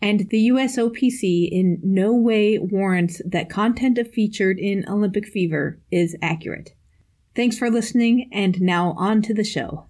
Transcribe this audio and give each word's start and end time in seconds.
and 0.00 0.28
the 0.30 0.48
USOPC 0.48 1.48
in 1.50 1.80
no 1.82 2.14
way 2.14 2.58
warrants 2.58 3.20
that 3.24 3.48
content 3.48 3.98
featured 4.12 4.58
in 4.58 4.84
Olympic 4.88 5.26
Fever 5.26 5.80
is 5.90 6.16
accurate. 6.20 6.74
Thanks 7.34 7.58
for 7.58 7.70
listening, 7.70 8.28
and 8.32 8.60
now 8.60 8.94
on 8.96 9.22
to 9.22 9.34
the 9.34 9.44
show. 9.44 9.86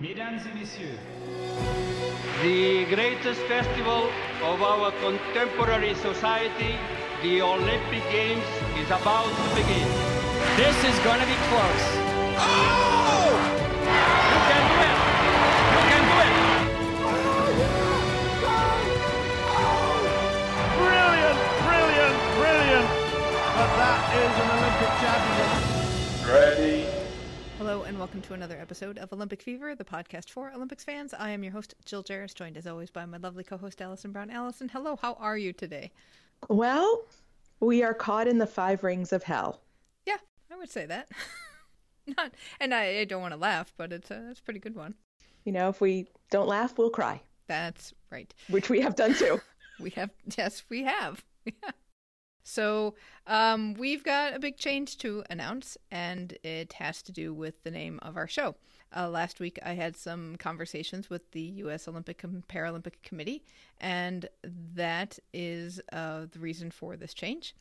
Mesdames 0.00 0.42
et 0.46 0.54
messieurs, 0.54 0.98
the 2.42 2.84
greatest 2.94 3.40
festival 3.42 4.10
of 4.42 4.60
our 4.62 4.90
contemporary 5.00 5.94
society, 5.94 6.76
the 7.22 7.40
Olympic 7.40 8.02
Games, 8.10 8.44
is 8.76 8.86
about 8.88 9.30
to 9.30 9.54
begin. 9.54 9.88
This 10.56 10.76
is 10.84 10.98
going 11.04 11.20
to 11.20 11.26
be 11.26 11.38
close. 11.48 11.84
Oh! 12.36 12.91
Episode 28.72 28.96
of 28.96 29.12
Olympic 29.12 29.42
Fever, 29.42 29.74
the 29.74 29.84
podcast 29.84 30.30
for 30.30 30.50
Olympics 30.50 30.82
fans. 30.82 31.12
I 31.12 31.28
am 31.28 31.44
your 31.44 31.52
host, 31.52 31.74
Jill 31.84 32.02
Jaracz, 32.02 32.34
joined 32.34 32.56
as 32.56 32.66
always 32.66 32.88
by 32.88 33.04
my 33.04 33.18
lovely 33.18 33.44
co-host 33.44 33.82
Allison 33.82 34.12
Brown. 34.12 34.30
Allison, 34.30 34.70
hello, 34.70 34.96
how 34.96 35.12
are 35.20 35.36
you 35.36 35.52
today? 35.52 35.92
Well, 36.48 37.02
we 37.60 37.82
are 37.82 37.92
caught 37.92 38.26
in 38.26 38.38
the 38.38 38.46
five 38.46 38.82
rings 38.82 39.12
of 39.12 39.24
hell. 39.24 39.60
Yeah, 40.06 40.16
I 40.50 40.56
would 40.56 40.70
say 40.70 40.86
that. 40.86 41.10
Not, 42.16 42.32
and 42.60 42.72
I, 42.72 43.00
I 43.00 43.04
don't 43.04 43.20
want 43.20 43.34
to 43.34 43.38
laugh, 43.38 43.74
but 43.76 43.92
it's 43.92 44.10
a, 44.10 44.30
it's 44.30 44.40
a 44.40 44.42
pretty 44.42 44.60
good 44.60 44.74
one. 44.74 44.94
You 45.44 45.52
know, 45.52 45.68
if 45.68 45.82
we 45.82 46.06
don't 46.30 46.48
laugh, 46.48 46.78
we'll 46.78 46.88
cry, 46.88 47.20
That's 47.48 47.92
right. 48.10 48.32
which 48.48 48.70
we 48.70 48.80
have 48.80 48.96
done 48.96 49.12
too. 49.12 49.38
We 49.80 49.90
have, 49.90 50.08
yes, 50.38 50.64
we 50.70 50.84
have. 50.84 51.22
Yeah. 51.44 51.72
So, 52.44 52.94
um, 53.26 53.74
we've 53.74 54.02
got 54.02 54.34
a 54.34 54.40
big 54.40 54.56
change 54.56 54.98
to 54.98 55.22
announce, 55.30 55.76
and 55.90 56.36
it 56.42 56.74
has 56.74 57.02
to 57.02 57.12
do 57.12 57.32
with 57.32 57.62
the 57.62 57.70
name 57.70 58.00
of 58.02 58.16
our 58.16 58.26
show. 58.26 58.56
Uh, 58.94 59.08
last 59.08 59.40
week, 59.40 59.58
I 59.64 59.74
had 59.74 59.96
some 59.96 60.36
conversations 60.36 61.08
with 61.08 61.30
the 61.30 61.40
U.S. 61.40 61.88
Olympic 61.88 62.24
and 62.24 62.46
Paralympic 62.48 63.02
Committee, 63.02 63.42
and 63.80 64.28
that 64.74 65.18
is 65.32 65.80
uh, 65.92 66.26
the 66.30 66.38
reason 66.38 66.70
for 66.70 66.96
this 66.96 67.14
change. 67.14 67.54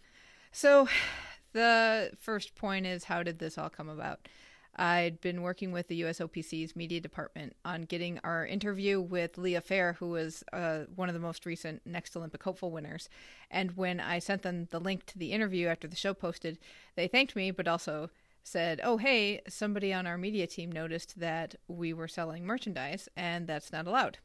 So, 0.52 0.88
the 1.54 2.12
first 2.20 2.56
point 2.56 2.86
is 2.86 3.06
how 3.06 3.24
did 3.24 3.40
this 3.40 3.58
all 3.58 3.70
come 3.70 3.90
about? 3.90 4.28
I'd 4.76 5.20
been 5.20 5.42
working 5.42 5.72
with 5.72 5.88
the 5.90 6.02
USOPC's 6.02 6.76
media 6.76 7.02
department 7.02 7.56
on 7.66 7.84
getting 7.84 8.20
our 8.24 8.46
interview 8.46 9.02
with 9.02 9.38
Leah 9.38 9.62
Fair, 9.62 9.94
who 9.94 10.10
was 10.10 10.44
uh, 10.54 10.86
one 10.96 11.10
of 11.10 11.14
the 11.14 11.20
most 11.20 11.46
recent 11.46 11.82
Next 11.86 12.16
Olympic 12.16 12.42
hopeful 12.42 12.72
winners. 12.72 13.10
And 13.50 13.76
when 13.76 14.00
I 14.00 14.20
sent 14.20 14.44
them 14.44 14.68
the 14.72 14.80
link 14.80 15.06
to 15.08 15.18
the 15.18 15.34
interview 15.34 15.68
after 15.68 15.88
the 15.88 15.96
show 15.98 16.14
posted, 16.14 16.58
they 16.96 17.08
thanked 17.08 17.36
me, 17.36 17.52
but 17.52 17.68
also 17.68 18.10
said, 18.44 18.80
Oh, 18.84 18.98
hey, 18.98 19.42
somebody 19.48 19.94
on 19.94 20.08
our 20.08 20.18
media 20.18 20.48
team 20.48 20.72
noticed 20.72 21.20
that 21.20 21.56
we 21.68 21.94
were 21.94 22.08
selling 22.08 22.46
merchandise, 22.46 23.10
and 23.16 23.48
that's 23.48 23.72
not 23.72 23.88
allowed. 23.88 24.20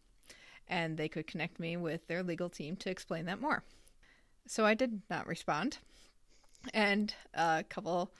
And 0.68 0.96
they 0.96 1.08
could 1.08 1.26
connect 1.26 1.58
me 1.58 1.76
with 1.76 2.06
their 2.06 2.22
legal 2.22 2.48
team 2.48 2.76
to 2.76 2.90
explain 2.90 3.26
that 3.26 3.40
more. 3.40 3.64
So 4.46 4.64
I 4.64 4.74
did 4.74 5.02
not 5.10 5.26
respond. 5.26 5.78
And 6.72 7.14
a 7.34 7.64
couple 7.68 8.12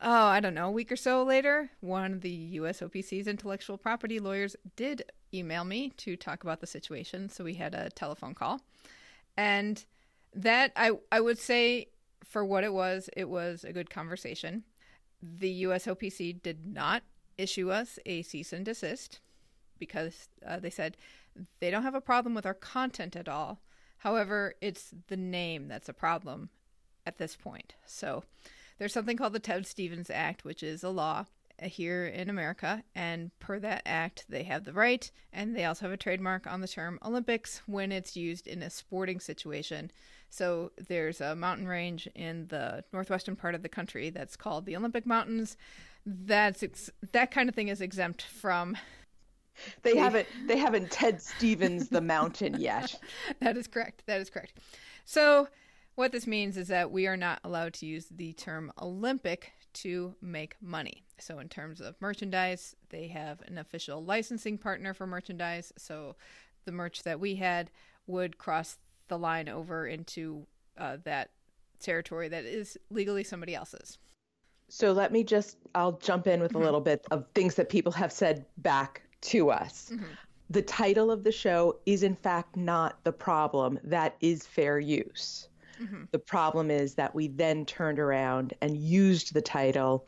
oh, 0.00 0.26
I 0.26 0.40
don't 0.40 0.54
know, 0.54 0.68
a 0.68 0.72
week 0.72 0.92
or 0.92 0.96
so 0.96 1.22
later, 1.22 1.70
one 1.80 2.12
of 2.12 2.20
the 2.20 2.56
USOPC's 2.58 3.26
intellectual 3.26 3.78
property 3.78 4.18
lawyers 4.18 4.56
did 4.76 5.02
email 5.32 5.64
me 5.64 5.90
to 5.98 6.16
talk 6.16 6.42
about 6.42 6.60
the 6.60 6.66
situation. 6.66 7.28
So 7.28 7.44
we 7.44 7.54
had 7.54 7.74
a 7.74 7.90
telephone 7.90 8.34
call. 8.34 8.60
And 9.36 9.84
that 10.34 10.72
I 10.76 10.92
I 11.10 11.20
would 11.20 11.38
say 11.38 11.88
for 12.24 12.44
what 12.44 12.64
it 12.64 12.72
was, 12.72 13.08
it 13.16 13.28
was 13.28 13.64
a 13.64 13.72
good 13.72 13.90
conversation. 13.90 14.64
The 15.22 15.64
USOPC 15.64 16.42
did 16.42 16.66
not 16.66 17.02
issue 17.38 17.70
us 17.70 17.98
a 18.06 18.22
cease 18.22 18.52
and 18.52 18.64
desist 18.64 19.20
because 19.78 20.28
uh, 20.46 20.58
they 20.58 20.70
said 20.70 20.96
they 21.60 21.70
don't 21.70 21.82
have 21.82 21.94
a 21.94 22.00
problem 22.00 22.34
with 22.34 22.46
our 22.46 22.54
content 22.54 23.16
at 23.16 23.28
all. 23.28 23.60
However, 23.98 24.54
it's 24.60 24.94
the 25.08 25.16
name 25.16 25.68
that's 25.68 25.88
a 25.88 25.94
problem 25.94 26.50
at 27.06 27.18
this 27.18 27.36
point. 27.36 27.74
So 27.86 28.24
there's 28.78 28.92
something 28.92 29.16
called 29.16 29.32
the 29.32 29.40
Ted 29.40 29.66
Stevens 29.66 30.10
Act, 30.10 30.44
which 30.44 30.62
is 30.62 30.82
a 30.84 30.90
law 30.90 31.26
here 31.62 32.06
in 32.06 32.28
America. 32.28 32.82
And 32.94 33.30
per 33.38 33.58
that 33.60 33.82
act, 33.86 34.26
they 34.28 34.42
have 34.44 34.64
the 34.64 34.72
right 34.72 35.10
and 35.32 35.56
they 35.56 35.64
also 35.64 35.86
have 35.86 35.92
a 35.92 35.96
trademark 35.96 36.46
on 36.46 36.60
the 36.60 36.68
term 36.68 36.98
Olympics 37.04 37.62
when 37.66 37.92
it's 37.92 38.16
used 38.16 38.46
in 38.46 38.62
a 38.62 38.70
sporting 38.70 39.20
situation. 39.20 39.90
So 40.28 40.72
there's 40.88 41.20
a 41.20 41.36
mountain 41.36 41.68
range 41.68 42.08
in 42.14 42.48
the 42.48 42.84
northwestern 42.92 43.36
part 43.36 43.54
of 43.54 43.62
the 43.62 43.68
country 43.68 44.10
that's 44.10 44.36
called 44.36 44.66
the 44.66 44.76
Olympic 44.76 45.06
Mountains. 45.06 45.56
That's 46.04 46.62
ex- 46.62 46.90
that 47.12 47.30
kind 47.30 47.48
of 47.48 47.54
thing 47.54 47.68
is 47.68 47.80
exempt 47.80 48.22
from 48.22 48.76
They 49.82 49.96
haven't 49.96 50.28
they 50.46 50.58
haven't 50.58 50.90
Ted 50.90 51.22
Stevens 51.22 51.88
the 51.88 52.00
mountain 52.00 52.60
yet. 52.60 53.00
that 53.40 53.56
is 53.56 53.66
correct. 53.66 54.02
That 54.06 54.20
is 54.20 54.30
correct. 54.30 54.58
So, 55.04 55.48
what 55.96 56.12
this 56.12 56.26
means 56.26 56.56
is 56.56 56.68
that 56.68 56.90
we 56.90 57.06
are 57.06 57.16
not 57.16 57.40
allowed 57.42 57.74
to 57.74 57.86
use 57.86 58.06
the 58.10 58.32
term 58.34 58.72
Olympic 58.80 59.52
to 59.72 60.14
make 60.22 60.54
money. 60.62 61.04
So, 61.18 61.38
in 61.38 61.48
terms 61.48 61.80
of 61.80 62.00
merchandise, 62.00 62.76
they 62.90 63.08
have 63.08 63.42
an 63.46 63.58
official 63.58 64.04
licensing 64.04 64.58
partner 64.58 64.94
for 64.94 65.06
merchandise. 65.06 65.72
So, 65.76 66.16
the 66.64 66.72
merch 66.72 67.02
that 67.02 67.18
we 67.18 67.36
had 67.36 67.70
would 68.06 68.38
cross 68.38 68.78
the 69.08 69.18
line 69.18 69.48
over 69.48 69.86
into 69.86 70.46
uh, 70.78 70.98
that 71.04 71.30
territory 71.80 72.28
that 72.28 72.44
is 72.44 72.76
legally 72.90 73.24
somebody 73.24 73.54
else's. 73.54 73.98
So 74.68 74.92
let 74.92 75.12
me 75.12 75.22
just 75.22 75.58
I'll 75.74 75.92
jump 75.92 76.26
in 76.26 76.40
with 76.40 76.54
a 76.54 76.58
little 76.58 76.80
bit 76.80 77.06
of 77.10 77.24
things 77.34 77.54
that 77.54 77.68
people 77.68 77.92
have 77.92 78.10
said 78.10 78.44
back 78.58 79.02
to 79.22 79.50
us. 79.50 79.92
The 80.50 80.62
title 80.62 81.10
of 81.10 81.24
the 81.24 81.32
show 81.32 81.78
is 81.86 82.02
in 82.02 82.16
fact 82.16 82.56
not 82.56 83.02
the 83.04 83.12
problem. 83.12 83.78
That 83.84 84.16
is 84.20 84.46
fair 84.46 84.78
use. 84.78 85.48
Mm-hmm. 85.80 86.04
The 86.10 86.18
problem 86.18 86.70
is 86.70 86.94
that 86.94 87.14
we 87.14 87.28
then 87.28 87.64
turned 87.64 87.98
around 87.98 88.54
and 88.60 88.76
used 88.76 89.34
the 89.34 89.42
title 89.42 90.06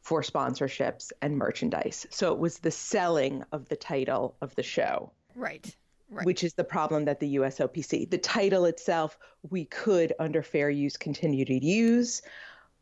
for 0.00 0.22
sponsorships 0.22 1.12
and 1.22 1.36
merchandise. 1.36 2.06
So 2.10 2.32
it 2.32 2.38
was 2.38 2.58
the 2.58 2.70
selling 2.70 3.44
of 3.52 3.68
the 3.68 3.76
title 3.76 4.36
of 4.40 4.54
the 4.56 4.62
show, 4.62 5.12
Right. 5.34 5.74
Right. 6.10 6.26
which 6.26 6.44
is 6.44 6.54
the 6.54 6.64
problem 6.64 7.04
that 7.06 7.20
the 7.20 7.36
USOPC. 7.36 8.10
The 8.10 8.18
title 8.18 8.64
itself, 8.66 9.16
we 9.48 9.64
could, 9.66 10.12
under 10.18 10.42
fair 10.42 10.70
use, 10.70 10.96
continue 10.96 11.44
to 11.44 11.64
use, 11.64 12.20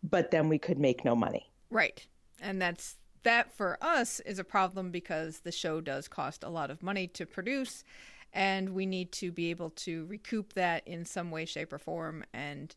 but 0.02 0.30
then 0.30 0.48
we 0.48 0.58
could 0.58 0.78
make 0.78 1.04
no 1.04 1.14
money. 1.14 1.50
Right. 1.70 2.04
And 2.40 2.60
that's 2.60 2.96
that 3.22 3.52
for 3.52 3.76
us 3.82 4.20
is 4.20 4.38
a 4.38 4.44
problem 4.44 4.90
because 4.90 5.40
the 5.40 5.52
show 5.52 5.80
does 5.80 6.08
cost 6.08 6.42
a 6.42 6.48
lot 6.48 6.70
of 6.70 6.82
money 6.82 7.06
to 7.08 7.26
produce 7.26 7.84
and 8.32 8.70
we 8.70 8.86
need 8.86 9.12
to 9.12 9.32
be 9.32 9.50
able 9.50 9.70
to 9.70 10.06
recoup 10.06 10.52
that 10.54 10.86
in 10.86 11.04
some 11.04 11.30
way 11.30 11.44
shape 11.44 11.72
or 11.72 11.78
form 11.78 12.24
and 12.32 12.74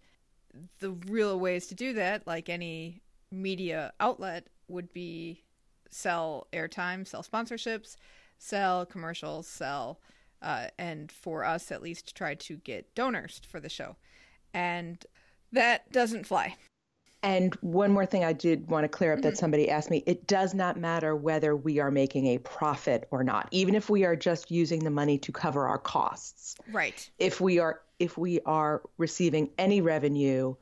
the 0.80 0.92
real 1.08 1.40
ways 1.40 1.68
to 1.68 1.76
do 1.76 1.94
that 1.94 2.26
like 2.28 2.50
any 2.50 3.02
media 3.32 3.92
outlet 4.00 4.48
would 4.68 4.92
be 4.94 5.44
sell 5.90 6.48
airtime, 6.54 7.08
sell 7.08 7.24
sponsorships, 7.24 7.96
sell 8.38 8.86
commercials, 8.86 9.48
sell 9.48 10.00
uh, 10.42 10.68
and 10.78 11.12
for 11.12 11.44
us 11.44 11.72
at 11.72 11.82
least 11.82 12.16
try 12.16 12.36
to 12.36 12.58
get 12.58 12.94
donors 12.96 13.42
for 13.48 13.60
the 13.60 13.70
show. 13.70 13.96
And 14.54 15.04
That 15.52 15.92
doesn't 15.92 16.26
fly. 16.28 16.56
And 17.24 17.56
one 17.62 17.92
more 17.92 18.06
thing 18.06 18.25
I 18.25 18.34
did 18.34 18.68
want 18.68 18.84
to 18.84 18.90
clear 18.90 19.14
up 19.14 19.22
that 19.22 19.30
mm-hmm. 19.30 19.38
somebody 19.38 19.70
asked 19.70 19.90
me 19.90 20.04
it 20.06 20.28
does 20.28 20.54
not 20.54 20.78
matter 20.78 21.16
whether 21.16 21.56
we 21.56 21.80
are 21.80 21.90
making 21.90 22.28
a 22.28 22.38
profit 22.40 23.08
or 23.12 23.24
not, 23.24 23.48
even 23.52 23.75
if 23.75 23.90
we 23.90 24.04
are 24.04 24.16
just 24.16 24.52
using 24.52 24.84
the 24.84 24.90
money 24.90 25.18
to 25.20 25.31
cover 25.31 25.66
our 25.66 25.78
costs. 25.78 26.56
Right. 26.72 27.10
If 27.20 27.40
we 27.40 27.60
are 27.60 27.80
if 28.00 28.18
we 28.18 28.42
are 28.46 28.81
receiving 28.98 29.50
any 29.58 29.80
revenue 29.80 30.56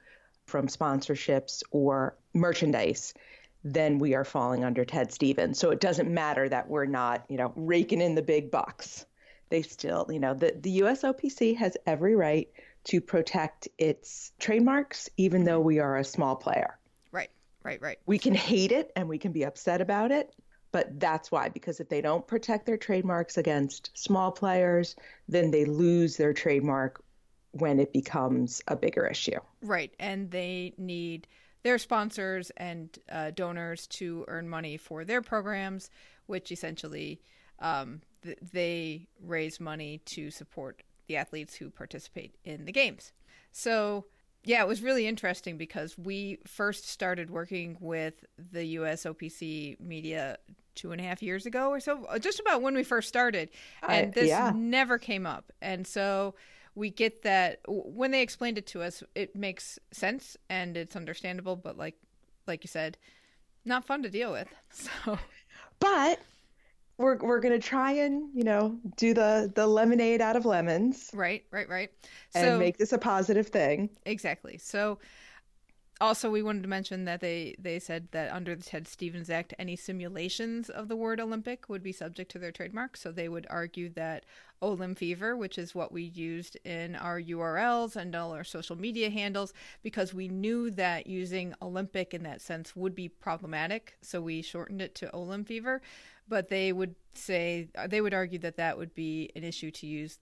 from 0.45 0.67
sponsorships 0.67 1.63
or 1.71 2.15
merchandise, 2.33 3.15
then 3.63 3.97
we 3.97 4.13
are 4.13 4.25
falling 4.25 4.63
under 4.63 4.85
Ted 4.85 5.11
Stevens. 5.11 5.57
So 5.57 5.71
it 5.71 5.79
doesn't 5.79 6.13
matter 6.13 6.47
that 6.49 6.69
we're 6.69 6.85
not, 6.85 7.25
you 7.29 7.37
know, 7.37 7.53
raking 7.55 8.01
in 8.01 8.13
the 8.13 8.21
big 8.21 8.51
bucks. 8.51 9.05
They 9.49 9.63
still, 9.63 10.07
you 10.09 10.19
know, 10.19 10.33
the, 10.33 10.55
the 10.59 10.81
USOPC 10.81 11.57
has 11.57 11.75
every 11.85 12.15
right 12.15 12.47
to 12.85 13.01
protect 13.01 13.67
its 13.77 14.31
trademarks, 14.39 15.09
even 15.17 15.43
though 15.43 15.59
we 15.59 15.79
are 15.79 15.97
a 15.97 16.03
small 16.03 16.35
player. 16.35 16.77
Right, 17.11 17.29
right, 17.63 17.81
right. 17.81 17.99
We 18.05 18.17
can 18.17 18.33
hate 18.33 18.71
it 18.71 18.91
and 18.95 19.07
we 19.07 19.17
can 19.17 19.31
be 19.31 19.43
upset 19.43 19.81
about 19.81 20.11
it, 20.11 20.33
but 20.71 20.99
that's 20.99 21.31
why, 21.31 21.49
because 21.49 21.79
if 21.79 21.89
they 21.89 22.01
don't 22.01 22.25
protect 22.25 22.65
their 22.65 22.77
trademarks 22.77 23.37
against 23.37 23.91
small 23.93 24.31
players, 24.31 24.95
then 25.27 25.51
they 25.51 25.65
lose 25.65 26.17
their 26.17 26.33
trademark 26.33 27.03
when 27.51 27.79
it 27.79 27.91
becomes 27.93 28.61
a 28.67 28.75
bigger 28.75 29.05
issue. 29.05 29.39
Right, 29.61 29.93
and 29.99 30.31
they 30.31 30.73
need 30.77 31.27
their 31.63 31.77
sponsors 31.77 32.51
and 32.57 32.97
uh, 33.11 33.31
donors 33.31 33.85
to 33.87 34.25
earn 34.27 34.49
money 34.49 34.77
for 34.77 35.05
their 35.05 35.21
programs, 35.21 35.89
which 36.25 36.51
essentially 36.51 37.21
um, 37.59 38.01
th- 38.23 38.37
they 38.53 39.07
raise 39.21 39.59
money 39.59 39.99
to 40.05 40.31
support 40.31 40.81
the 41.11 41.17
athletes 41.17 41.55
who 41.55 41.69
participate 41.69 42.35
in 42.45 42.63
the 42.63 42.71
games. 42.71 43.11
So, 43.51 44.05
yeah, 44.45 44.61
it 44.61 44.67
was 44.67 44.81
really 44.81 45.05
interesting 45.07 45.57
because 45.57 45.97
we 45.97 46.39
first 46.47 46.87
started 46.87 47.29
working 47.29 47.75
with 47.81 48.25
the 48.37 48.77
USOPC 48.77 49.79
media 49.81 50.37
two 50.73 50.93
and 50.93 51.01
a 51.01 51.03
half 51.03 51.21
years 51.21 51.45
ago 51.45 51.67
or 51.69 51.81
so, 51.81 52.07
just 52.19 52.39
about 52.39 52.61
when 52.61 52.73
we 52.75 52.83
first 52.83 53.09
started. 53.09 53.49
And 53.83 54.07
I- 54.07 54.11
this 54.11 54.29
yeah. 54.29 54.53
never 54.55 54.97
came 54.97 55.25
up. 55.25 55.51
And 55.61 55.85
so 55.85 56.33
we 56.75 56.89
get 56.89 57.23
that 57.23 57.59
when 57.67 58.11
they 58.11 58.21
explained 58.21 58.57
it 58.57 58.67
to 58.67 58.81
us, 58.81 59.03
it 59.15 59.35
makes 59.35 59.77
sense 59.91 60.37
and 60.49 60.77
it's 60.77 60.95
understandable, 60.95 61.57
but 61.57 61.77
like 61.77 61.95
like 62.47 62.63
you 62.63 62.69
said, 62.69 62.97
not 63.65 63.83
fun 63.85 64.01
to 64.03 64.09
deal 64.09 64.31
with. 64.31 64.47
So 64.71 65.19
But 65.79 66.19
we're 66.97 67.17
we're 67.17 67.39
gonna 67.39 67.59
try 67.59 67.91
and 67.93 68.29
you 68.33 68.43
know 68.43 68.77
do 68.97 69.13
the 69.13 69.51
the 69.55 69.65
lemonade 69.67 70.21
out 70.21 70.35
of 70.35 70.45
lemons 70.45 71.09
right, 71.13 71.43
right, 71.51 71.67
right. 71.69 71.91
and 72.35 72.45
So 72.45 72.59
make 72.59 72.77
this 72.77 72.93
a 72.93 72.97
positive 72.97 73.47
thing. 73.47 73.89
Exactly. 74.05 74.57
So 74.57 74.99
also 75.99 76.31
we 76.31 76.41
wanted 76.41 76.63
to 76.63 76.69
mention 76.69 77.05
that 77.05 77.21
they 77.21 77.55
they 77.59 77.79
said 77.79 78.07
that 78.11 78.31
under 78.33 78.55
the 78.55 78.63
Ted 78.63 78.87
Stevens 78.87 79.29
Act 79.29 79.53
any 79.59 79.75
simulations 79.75 80.69
of 80.69 80.87
the 80.87 80.95
word 80.95 81.19
Olympic 81.19 81.69
would 81.69 81.83
be 81.83 81.91
subject 81.91 82.31
to 82.31 82.39
their 82.39 82.51
trademark. 82.51 82.97
So 82.97 83.11
they 83.11 83.29
would 83.29 83.47
argue 83.49 83.89
that 83.89 84.25
Olym 84.61 84.95
Fever, 84.97 85.35
which 85.35 85.57
is 85.57 85.73
what 85.73 85.91
we 85.91 86.03
used 86.03 86.57
in 86.65 86.95
our 86.95 87.19
URLs 87.19 87.95
and 87.95 88.15
all 88.15 88.31
our 88.31 88.43
social 88.43 88.75
media 88.75 89.09
handles, 89.09 89.53
because 89.81 90.13
we 90.13 90.27
knew 90.27 90.69
that 90.71 91.07
using 91.07 91.53
Olympic 91.61 92.13
in 92.13 92.23
that 92.23 92.41
sense 92.41 92.75
would 92.75 92.93
be 92.93 93.09
problematic, 93.09 93.95
so 94.01 94.21
we 94.21 94.41
shortened 94.41 94.81
it 94.81 94.93
to 94.95 95.09
Olym 95.13 95.45
Fever. 95.47 95.81
But 96.31 96.47
they 96.47 96.71
would 96.71 96.95
say 97.13 97.67
uh, 97.77 97.87
they 97.87 97.99
would 97.99 98.13
argue 98.13 98.39
that 98.39 98.55
that 98.55 98.77
would 98.77 98.95
be 98.95 99.29
an 99.35 99.43
issue 99.43 99.69
to 99.69 99.85
use 99.85 100.17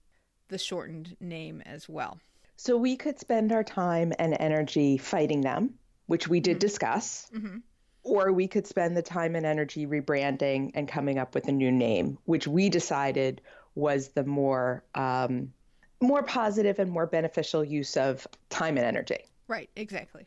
the 0.48 0.58
shortened 0.58 1.16
name 1.20 1.62
as 1.64 1.88
well. 1.88 2.18
So 2.56 2.76
we 2.76 2.96
could 2.96 3.20
spend 3.20 3.52
our 3.52 3.62
time 3.62 4.12
and 4.18 4.36
energy 4.40 4.98
fighting 4.98 5.40
them, 5.42 5.74
which 6.08 6.26
we 6.26 6.40
did 6.40 6.54
mm-hmm. 6.54 6.66
discuss, 6.66 7.30
mm-hmm. 7.32 7.58
or 8.02 8.32
we 8.32 8.48
could 8.48 8.66
spend 8.66 8.96
the 8.96 9.02
time 9.02 9.36
and 9.36 9.46
energy 9.46 9.86
rebranding 9.86 10.72
and 10.74 10.88
coming 10.88 11.16
up 11.16 11.32
with 11.32 11.46
a 11.46 11.52
new 11.52 11.70
name, 11.70 12.18
which 12.24 12.48
we 12.48 12.68
decided 12.68 13.40
was 13.76 14.08
the 14.08 14.24
more 14.24 14.82
um, 14.96 15.52
more 16.00 16.24
positive 16.24 16.80
and 16.80 16.90
more 16.90 17.06
beneficial 17.06 17.62
use 17.62 17.96
of 17.96 18.26
time 18.48 18.76
and 18.76 18.84
energy. 18.84 19.20
Right, 19.46 19.70
exactly. 19.76 20.26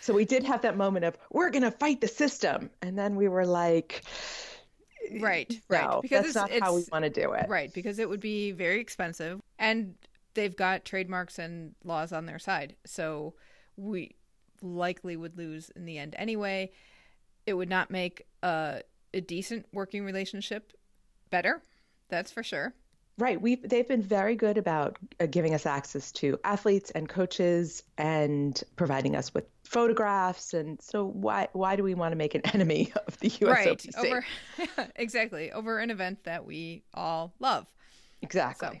So 0.00 0.14
we 0.14 0.26
did 0.26 0.44
have 0.44 0.62
that 0.62 0.76
moment 0.76 1.04
of 1.06 1.18
we're 1.32 1.50
going 1.50 1.62
to 1.62 1.72
fight 1.72 2.00
the 2.00 2.08
system, 2.08 2.70
and 2.82 2.96
then 2.96 3.16
we 3.16 3.26
were 3.26 3.46
like, 3.46 4.04
Right, 5.20 5.60
right. 5.68 5.84
no, 5.84 6.00
because 6.02 6.32
that's 6.32 6.50
it's, 6.50 6.60
not 6.60 6.68
how 6.68 6.74
we 6.74 6.84
want 6.90 7.04
to 7.04 7.10
do 7.10 7.32
it. 7.32 7.46
Right, 7.48 7.72
because 7.72 7.98
it 7.98 8.08
would 8.08 8.20
be 8.20 8.52
very 8.52 8.80
expensive, 8.80 9.40
and 9.58 9.94
they've 10.34 10.54
got 10.54 10.84
trademarks 10.84 11.38
and 11.38 11.74
laws 11.84 12.12
on 12.12 12.26
their 12.26 12.38
side, 12.38 12.76
so 12.84 13.34
we 13.76 14.14
likely 14.62 15.16
would 15.16 15.36
lose 15.36 15.70
in 15.70 15.84
the 15.84 15.98
end 15.98 16.14
anyway. 16.18 16.70
It 17.46 17.54
would 17.54 17.68
not 17.68 17.90
make 17.90 18.26
a, 18.42 18.82
a 19.12 19.20
decent 19.20 19.66
working 19.72 20.04
relationship 20.04 20.72
better. 21.30 21.62
That's 22.08 22.30
for 22.30 22.42
sure. 22.42 22.74
Right. 23.16 23.40
We 23.40 23.56
they've 23.56 23.86
been 23.86 24.02
very 24.02 24.34
good 24.34 24.58
about 24.58 24.98
uh, 25.20 25.26
giving 25.26 25.54
us 25.54 25.66
access 25.66 26.10
to 26.12 26.38
athletes 26.42 26.90
and 26.90 27.08
coaches 27.08 27.84
and 27.96 28.60
providing 28.74 29.14
us 29.14 29.32
with 29.32 29.44
photographs. 29.62 30.52
And 30.52 30.82
so 30.82 31.06
why 31.06 31.46
why 31.52 31.76
do 31.76 31.84
we 31.84 31.94
want 31.94 32.10
to 32.12 32.16
make 32.16 32.34
an 32.34 32.40
enemy 32.54 32.92
of 33.06 33.18
the 33.20 33.30
USOPC? 33.30 33.94
Right 33.94 33.96
over 33.96 34.26
exactly 34.96 35.52
over 35.52 35.78
an 35.78 35.90
event 35.90 36.24
that 36.24 36.44
we 36.44 36.82
all 36.92 37.34
love. 37.38 37.66
exactly. 38.20 38.80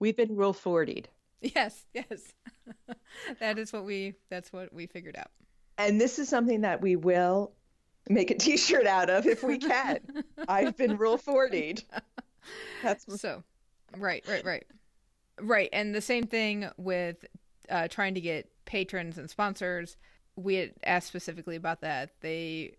We've 0.00 0.16
been 0.16 0.36
rule 0.36 0.54
40'd. 0.54 1.08
Yes, 1.40 1.84
yes. 1.92 2.32
that 3.40 3.58
is 3.58 3.72
what 3.72 3.84
we. 3.84 4.14
That's 4.30 4.52
what 4.52 4.72
we 4.72 4.86
figured 4.86 5.16
out. 5.16 5.30
And 5.76 6.00
this 6.00 6.20
is 6.20 6.28
something 6.28 6.60
that 6.60 6.80
we 6.80 6.94
will 6.94 7.52
make 8.08 8.30
a 8.30 8.34
t-shirt 8.34 8.86
out 8.86 9.10
of 9.10 9.26
if 9.26 9.42
we 9.42 9.58
can. 9.58 9.98
I've 10.48 10.76
been 10.76 10.96
rule 10.96 11.18
40'd. 11.18 11.84
That's 12.82 13.20
So, 13.20 13.42
right, 13.96 14.24
right, 14.28 14.44
right, 14.44 14.66
right, 15.40 15.68
and 15.72 15.94
the 15.94 16.00
same 16.00 16.26
thing 16.26 16.68
with 16.76 17.24
uh, 17.68 17.88
trying 17.88 18.14
to 18.14 18.20
get 18.20 18.50
patrons 18.64 19.18
and 19.18 19.28
sponsors. 19.28 19.96
We 20.36 20.54
had 20.56 20.72
asked 20.84 21.08
specifically 21.08 21.56
about 21.56 21.80
that. 21.80 22.10
They 22.20 22.76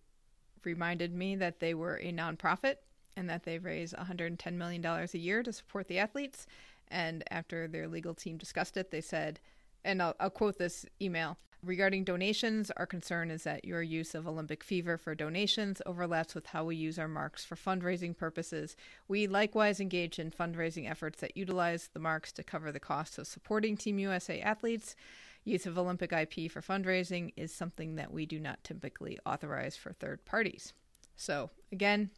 reminded 0.64 1.14
me 1.14 1.36
that 1.38 1.60
they 1.60 1.74
were 1.74 1.96
a 1.98 2.12
nonprofit 2.12 2.76
and 3.18 3.30
that 3.30 3.44
they 3.44 3.60
raise 3.60 3.94
110 3.94 4.58
million 4.58 4.82
dollars 4.82 5.14
a 5.14 5.18
year 5.18 5.44
to 5.44 5.52
support 5.52 5.88
the 5.88 6.00
athletes. 6.00 6.48
And 6.88 7.24
after 7.30 7.68
their 7.68 7.88
legal 7.88 8.14
team 8.14 8.38
discussed 8.38 8.78
it, 8.78 8.92
they 8.92 9.02
said, 9.02 9.40
and 9.84 10.02
I'll, 10.02 10.16
I'll 10.20 10.30
quote 10.30 10.58
this 10.58 10.86
email. 11.02 11.38
Regarding 11.62 12.06
donations, 12.06 12.72
our 12.78 12.86
concern 12.86 13.30
is 13.30 13.44
that 13.44 13.66
your 13.66 13.82
use 13.82 14.16
of 14.16 14.26
Olympic 14.26 14.64
Fever 14.64 14.98
for 14.98 15.14
donations 15.14 15.82
overlaps 15.86 16.34
with 16.34 16.46
how 16.48 16.64
we 16.64 16.78
use 16.78 16.98
our 16.98 17.10
marks 17.10 17.44
for 17.44 17.58
fundraising 17.58 18.16
purposes. 18.16 18.78
We 19.10 19.28
likewise 19.28 19.82
engage 19.82 20.20
in 20.20 20.32
fundraising 20.32 20.90
efforts 20.90 21.20
that 21.20 21.36
utilize 21.36 21.90
the 21.94 22.00
marks 22.00 22.32
to 22.34 22.44
cover 22.44 22.72
the 22.72 22.80
costs 22.80 23.18
of 23.18 23.28
supporting 23.28 23.76
Team 23.76 24.00
USA 24.00 24.40
athletes. 24.40 24.96
Use 25.44 25.66
of 25.66 25.78
Olympic 25.78 26.14
IP 26.14 26.50
for 26.50 26.62
fundraising 26.62 27.34
is 27.36 27.54
something 27.54 27.96
that 27.96 28.14
we 28.14 28.26
do 28.26 28.40
not 28.40 28.64
typically 28.64 29.20
authorize 29.26 29.76
for 29.76 29.92
third 29.92 30.24
parties. 30.24 30.72
So, 31.18 31.50
again, 31.74 32.12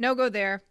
no 0.00 0.16
go 0.16 0.28
there. 0.28 0.62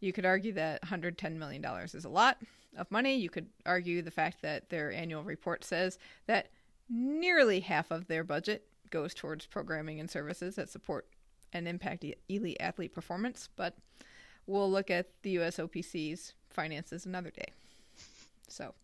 You 0.00 0.12
could 0.12 0.26
argue 0.26 0.52
that 0.54 0.82
$110 0.82 1.36
million 1.36 1.64
is 1.84 2.04
a 2.04 2.08
lot 2.08 2.38
of 2.76 2.90
money. 2.90 3.16
You 3.16 3.30
could 3.30 3.46
argue 3.64 4.02
the 4.02 4.10
fact 4.10 4.42
that 4.42 4.70
their 4.70 4.90
annual 4.90 5.22
report 5.22 5.62
says 5.62 5.98
that 6.26 6.48
nearly 6.90 7.60
half 7.60 7.90
of 7.90 8.08
their 8.08 8.24
budget 8.24 8.66
goes 8.90 9.14
towards 9.14 9.46
programming 9.46 10.00
and 10.00 10.10
services 10.10 10.56
that 10.56 10.68
support 10.68 11.06
and 11.52 11.68
impact 11.68 12.04
elite 12.28 12.56
athlete 12.60 12.92
performance. 12.92 13.48
But 13.56 13.76
we'll 14.46 14.70
look 14.70 14.90
at 14.90 15.08
the 15.22 15.36
USOPC's 15.36 16.34
finances 16.50 17.06
another 17.06 17.30
day. 17.30 17.52
So 18.48 18.74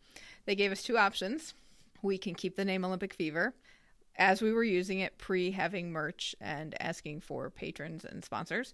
they 0.45 0.55
gave 0.55 0.73
us 0.73 0.83
two 0.83 0.97
options. 0.97 1.55
We 2.03 2.19
can 2.19 2.35
keep 2.35 2.57
the 2.57 2.65
name 2.65 2.85
Olympic 2.85 3.15
Fever 3.15 3.55
as 4.17 4.41
we 4.41 4.53
were 4.53 4.65
using 4.65 5.01
it 5.01 5.19
pre 5.19 5.51
having 5.51 5.93
merch 5.93 6.35
and 6.41 6.75
asking 6.81 7.21
for 7.21 7.51
patrons 7.51 8.05
and 8.05 8.25
sponsors. 8.25 8.73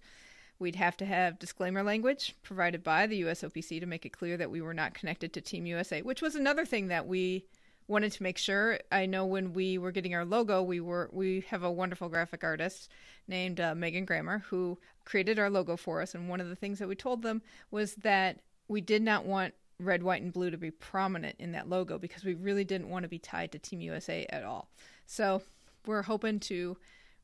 We'd 0.59 0.75
have 0.75 0.95
to 0.97 1.05
have 1.05 1.39
disclaimer 1.39 1.83
language 1.83 2.35
provided 2.43 2.83
by 2.83 3.07
the 3.07 3.23
USOPC 3.23 3.79
to 3.79 3.85
make 3.85 4.05
it 4.05 4.13
clear 4.13 4.37
that 4.37 4.51
we 4.51 4.61
were 4.61 4.73
not 4.73 4.93
connected 4.93 5.33
to 5.33 5.41
Team 5.41 5.65
USA, 5.65 6.01
which 6.01 6.21
was 6.21 6.35
another 6.35 6.65
thing 6.65 6.87
that 6.87 7.07
we 7.07 7.45
wanted 7.87 8.11
to 8.13 8.23
make 8.23 8.37
sure. 8.37 8.79
I 8.91 9.05
know 9.05 9.25
when 9.25 9.53
we 9.53 9.77
were 9.77 9.91
getting 9.91 10.15
our 10.15 10.25
logo, 10.25 10.61
we 10.61 10.79
were 10.79 11.09
we 11.11 11.41
have 11.49 11.63
a 11.63 11.71
wonderful 11.71 12.09
graphic 12.09 12.43
artist 12.43 12.89
named 13.27 13.59
uh, 13.59 13.75
Megan 13.75 14.05
Grammer 14.05 14.39
who 14.49 14.77
created 15.05 15.39
our 15.39 15.49
logo 15.49 15.75
for 15.75 16.01
us, 16.01 16.15
and 16.15 16.29
one 16.29 16.41
of 16.41 16.49
the 16.49 16.55
things 16.55 16.79
that 16.79 16.87
we 16.87 16.95
told 16.95 17.21
them 17.21 17.41
was 17.71 17.95
that 17.95 18.39
we 18.67 18.81
did 18.81 19.01
not 19.01 19.25
want 19.25 19.53
red, 19.79 20.03
white, 20.03 20.21
and 20.21 20.33
blue 20.33 20.49
to 20.49 20.57
be 20.57 20.71
prominent 20.71 21.35
in 21.39 21.51
that 21.51 21.69
logo 21.69 21.97
because 21.97 22.23
we 22.23 22.33
really 22.33 22.63
didn't 22.63 22.89
want 22.89 23.03
to 23.03 23.09
be 23.09 23.19
tied 23.19 23.51
to 23.51 23.59
Team 23.59 23.81
USA 23.81 24.25
at 24.29 24.43
all. 24.43 24.69
So 25.05 25.41
we're 25.85 26.03
hoping 26.03 26.39
to 26.41 26.77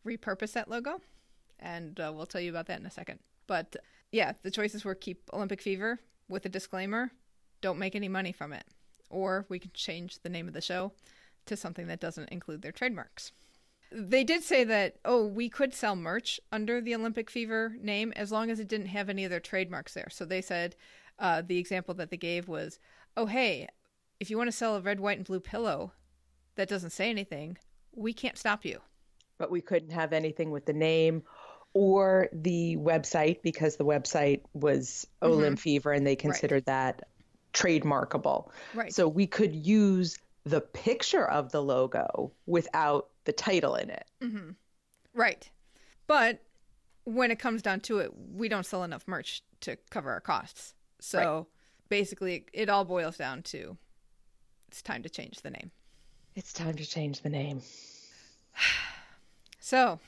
repurpose 0.05 0.53
that 0.53 0.69
logo, 0.69 1.01
and 1.59 1.99
uh, 1.99 2.11
we'll 2.13 2.25
tell 2.25 2.41
you 2.41 2.49
about 2.49 2.67
that 2.67 2.79
in 2.79 2.85
a 2.85 2.91
second. 2.91 3.19
But 3.47 3.75
yeah, 4.11 4.33
the 4.43 4.51
choices 4.51 4.83
were 4.83 4.95
keep 4.95 5.29
Olympic 5.33 5.61
Fever 5.61 5.99
with 6.27 6.45
a 6.45 6.49
disclaimer, 6.49 7.11
don't 7.61 7.79
make 7.79 7.95
any 7.95 8.07
money 8.07 8.31
from 8.31 8.53
it, 8.53 8.63
or 9.09 9.45
we 9.49 9.59
can 9.59 9.71
change 9.73 10.19
the 10.19 10.29
name 10.29 10.47
of 10.47 10.53
the 10.53 10.61
show 10.61 10.91
to 11.45 11.57
something 11.57 11.87
that 11.87 11.99
doesn't 11.99 12.29
include 12.29 12.61
their 12.61 12.71
trademarks. 12.71 13.31
They 13.91 14.23
did 14.23 14.43
say 14.43 14.63
that, 14.65 14.97
oh, 15.03 15.25
we 15.25 15.49
could 15.49 15.73
sell 15.73 15.95
merch 15.95 16.39
under 16.51 16.79
the 16.79 16.93
Olympic 16.93 17.29
Fever 17.31 17.75
name 17.81 18.13
as 18.15 18.31
long 18.31 18.51
as 18.51 18.59
it 18.59 18.67
didn't 18.67 18.87
have 18.87 19.09
any 19.09 19.23
of 19.23 19.31
their 19.31 19.39
trademarks 19.39 19.95
there. 19.95 20.09
So 20.11 20.25
they 20.25 20.41
said 20.41 20.75
uh, 21.17 21.41
the 21.45 21.57
example 21.57 21.95
that 21.95 22.11
they 22.11 22.17
gave 22.17 22.47
was, 22.47 22.79
oh, 23.17 23.25
hey, 23.25 23.67
if 24.19 24.29
you 24.29 24.37
want 24.37 24.47
to 24.47 24.55
sell 24.55 24.75
a 24.75 24.81
red, 24.81 24.99
white, 24.99 25.17
and 25.17 25.25
blue 25.25 25.39
pillow 25.39 25.93
that 26.55 26.69
doesn't 26.69 26.91
say 26.91 27.09
anything, 27.09 27.57
we 27.95 28.13
can't 28.13 28.37
stop 28.37 28.63
you. 28.63 28.79
But 29.39 29.49
we 29.49 29.61
couldn't 29.61 29.91
have 29.91 30.13
anything 30.13 30.51
with 30.51 30.65
the 30.65 30.73
name 30.73 31.23
or 31.73 32.29
the 32.33 32.77
website 32.77 33.41
because 33.41 33.77
the 33.77 33.85
website 33.85 34.41
was 34.53 35.07
mm-hmm. 35.21 35.55
Fever 35.55 35.91
and 35.91 36.05
they 36.05 36.15
considered 36.15 36.65
right. 36.67 36.97
that 36.97 37.03
trademarkable. 37.53 38.49
Right. 38.73 38.93
So 38.93 39.07
we 39.07 39.27
could 39.27 39.55
use 39.55 40.17
the 40.43 40.61
picture 40.61 41.27
of 41.27 41.51
the 41.51 41.61
logo 41.61 42.31
without 42.45 43.09
the 43.25 43.33
title 43.33 43.75
in 43.75 43.89
it. 43.89 44.05
Mm-hmm. 44.21 44.49
Right. 45.13 45.49
But 46.07 46.41
when 47.03 47.31
it 47.31 47.39
comes 47.39 47.61
down 47.61 47.81
to 47.81 47.99
it, 47.99 48.11
we 48.33 48.49
don't 48.49 48.65
sell 48.65 48.83
enough 48.83 49.07
merch 49.07 49.43
to 49.61 49.77
cover 49.89 50.11
our 50.11 50.21
costs. 50.21 50.73
So 50.99 51.19
right. 51.19 51.45
basically, 51.89 52.45
it 52.53 52.69
all 52.69 52.85
boils 52.85 53.17
down 53.17 53.43
to 53.43 53.77
it's 54.67 54.81
time 54.81 55.03
to 55.03 55.09
change 55.09 55.41
the 55.41 55.49
name. 55.49 55.71
It's 56.35 56.53
time 56.53 56.75
to 56.75 56.85
change 56.85 57.21
the 57.21 57.29
name. 57.29 57.61
so, 59.59 59.99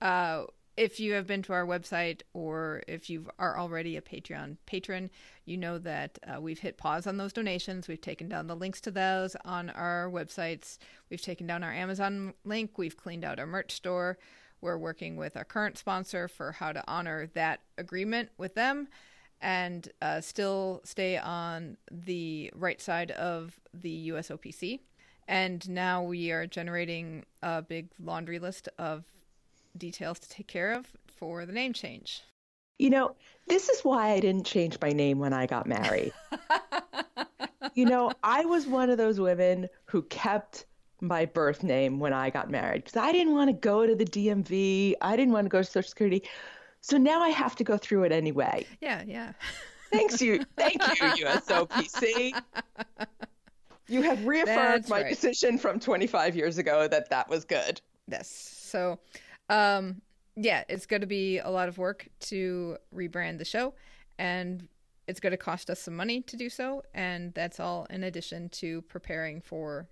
uh, 0.00 0.44
if 0.76 1.00
you 1.00 1.14
have 1.14 1.26
been 1.26 1.42
to 1.42 1.52
our 1.52 1.66
website 1.66 2.20
or 2.34 2.82
if 2.86 3.08
you 3.08 3.26
are 3.38 3.58
already 3.58 3.96
a 3.96 4.02
Patreon 4.02 4.56
patron, 4.66 5.10
you 5.44 5.56
know 5.56 5.78
that 5.78 6.18
uh, 6.26 6.40
we've 6.40 6.58
hit 6.58 6.76
pause 6.76 7.06
on 7.06 7.16
those 7.16 7.32
donations. 7.32 7.88
We've 7.88 8.00
taken 8.00 8.28
down 8.28 8.46
the 8.46 8.56
links 8.56 8.80
to 8.82 8.90
those 8.90 9.36
on 9.44 9.70
our 9.70 10.10
websites. 10.10 10.78
We've 11.08 11.22
taken 11.22 11.46
down 11.46 11.62
our 11.62 11.72
Amazon 11.72 12.34
link. 12.44 12.76
We've 12.76 12.96
cleaned 12.96 13.24
out 13.24 13.38
our 13.38 13.46
merch 13.46 13.72
store. 13.72 14.18
We're 14.60 14.78
working 14.78 15.16
with 15.16 15.36
our 15.36 15.44
current 15.44 15.78
sponsor 15.78 16.28
for 16.28 16.52
how 16.52 16.72
to 16.72 16.84
honor 16.86 17.28
that 17.34 17.60
agreement 17.78 18.30
with 18.36 18.54
them 18.54 18.88
and 19.40 19.88
uh, 20.00 20.20
still 20.20 20.80
stay 20.84 21.18
on 21.18 21.76
the 21.90 22.50
right 22.54 22.80
side 22.80 23.10
of 23.12 23.60
the 23.72 24.08
USOPC. 24.08 24.80
And 25.28 25.68
now 25.68 26.02
we 26.02 26.30
are 26.30 26.46
generating 26.46 27.24
a 27.42 27.60
big 27.60 27.88
laundry 27.98 28.38
list 28.38 28.68
of 28.78 29.04
details 29.76 30.18
to 30.20 30.28
take 30.28 30.46
care 30.46 30.72
of 30.72 30.86
for 31.06 31.46
the 31.46 31.52
name 31.52 31.72
change. 31.72 32.22
You 32.78 32.90
know, 32.90 33.16
this 33.48 33.68
is 33.68 33.80
why 33.82 34.10
I 34.10 34.20
didn't 34.20 34.44
change 34.44 34.78
my 34.82 34.92
name 34.92 35.18
when 35.18 35.32
I 35.32 35.46
got 35.46 35.66
married. 35.66 36.12
you 37.74 37.86
know, 37.86 38.12
I 38.22 38.44
was 38.44 38.66
one 38.66 38.90
of 38.90 38.98
those 38.98 39.18
women 39.18 39.68
who 39.86 40.02
kept 40.02 40.66
my 41.00 41.24
birth 41.24 41.62
name 41.62 41.98
when 41.98 42.12
I 42.12 42.30
got 42.30 42.50
married 42.50 42.84
because 42.84 42.96
I 42.96 43.12
didn't 43.12 43.34
want 43.34 43.48
to 43.48 43.54
go 43.54 43.86
to 43.86 43.94
the 43.94 44.04
DMV. 44.04 44.94
I 45.00 45.16
didn't 45.16 45.32
want 45.32 45.46
to 45.46 45.48
go 45.48 45.58
to 45.58 45.64
Social 45.64 45.88
Security. 45.88 46.22
So 46.80 46.96
now 46.96 47.22
I 47.22 47.30
have 47.30 47.56
to 47.56 47.64
go 47.64 47.76
through 47.76 48.04
it 48.04 48.12
anyway. 48.12 48.66
Yeah, 48.80 49.02
yeah. 49.06 49.32
Thanks 49.90 50.20
you. 50.20 50.44
Thank 50.56 50.74
you, 50.86 51.26
USOPC. 51.26 52.40
You 53.88 54.02
have 54.02 54.26
reaffirmed 54.26 54.82
That's 54.82 54.88
my 54.88 55.02
right. 55.02 55.08
decision 55.10 55.58
from 55.58 55.80
25 55.80 56.36
years 56.36 56.58
ago 56.58 56.88
that 56.88 57.10
that 57.10 57.28
was 57.28 57.44
good. 57.44 57.80
Yes. 58.08 58.28
So 58.28 58.98
um, 59.48 60.02
yeah, 60.36 60.64
it's 60.68 60.86
going 60.86 61.00
to 61.00 61.06
be 61.06 61.38
a 61.38 61.48
lot 61.50 61.68
of 61.68 61.78
work 61.78 62.08
to 62.20 62.76
rebrand 62.94 63.38
the 63.38 63.44
show, 63.44 63.74
and 64.18 64.68
it's 65.06 65.20
going 65.20 65.30
to 65.30 65.36
cost 65.36 65.70
us 65.70 65.80
some 65.80 65.94
money 65.94 66.20
to 66.22 66.36
do 66.36 66.48
so. 66.48 66.82
And 66.94 67.32
that's 67.34 67.60
all 67.60 67.86
in 67.90 68.04
addition 68.04 68.48
to 68.50 68.82
preparing 68.82 69.40
for 69.40 69.88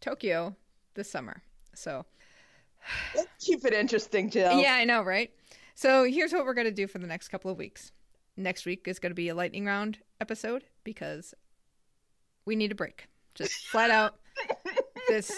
Tokyo 0.00 0.56
this 0.94 1.10
summer. 1.10 1.42
So 1.74 2.04
Let's 3.14 3.28
keep 3.38 3.64
it 3.64 3.72
interesting, 3.72 4.30
Jill. 4.30 4.60
Yeah, 4.60 4.74
I 4.74 4.84
know, 4.84 5.02
right? 5.02 5.30
So 5.74 6.04
here's 6.04 6.32
what 6.32 6.44
we're 6.44 6.54
going 6.54 6.66
to 6.66 6.72
do 6.72 6.86
for 6.86 6.98
the 6.98 7.06
next 7.06 7.28
couple 7.28 7.50
of 7.50 7.58
weeks. 7.58 7.92
Next 8.36 8.66
week 8.66 8.86
is 8.86 8.98
going 8.98 9.10
to 9.10 9.14
be 9.14 9.28
a 9.28 9.34
lightning 9.34 9.66
round 9.66 9.98
episode 10.20 10.64
because 10.84 11.34
we 12.44 12.56
need 12.56 12.72
a 12.72 12.74
break. 12.74 13.06
Just 13.34 13.66
flat 13.66 13.90
out. 13.90 14.16
this, 15.08 15.32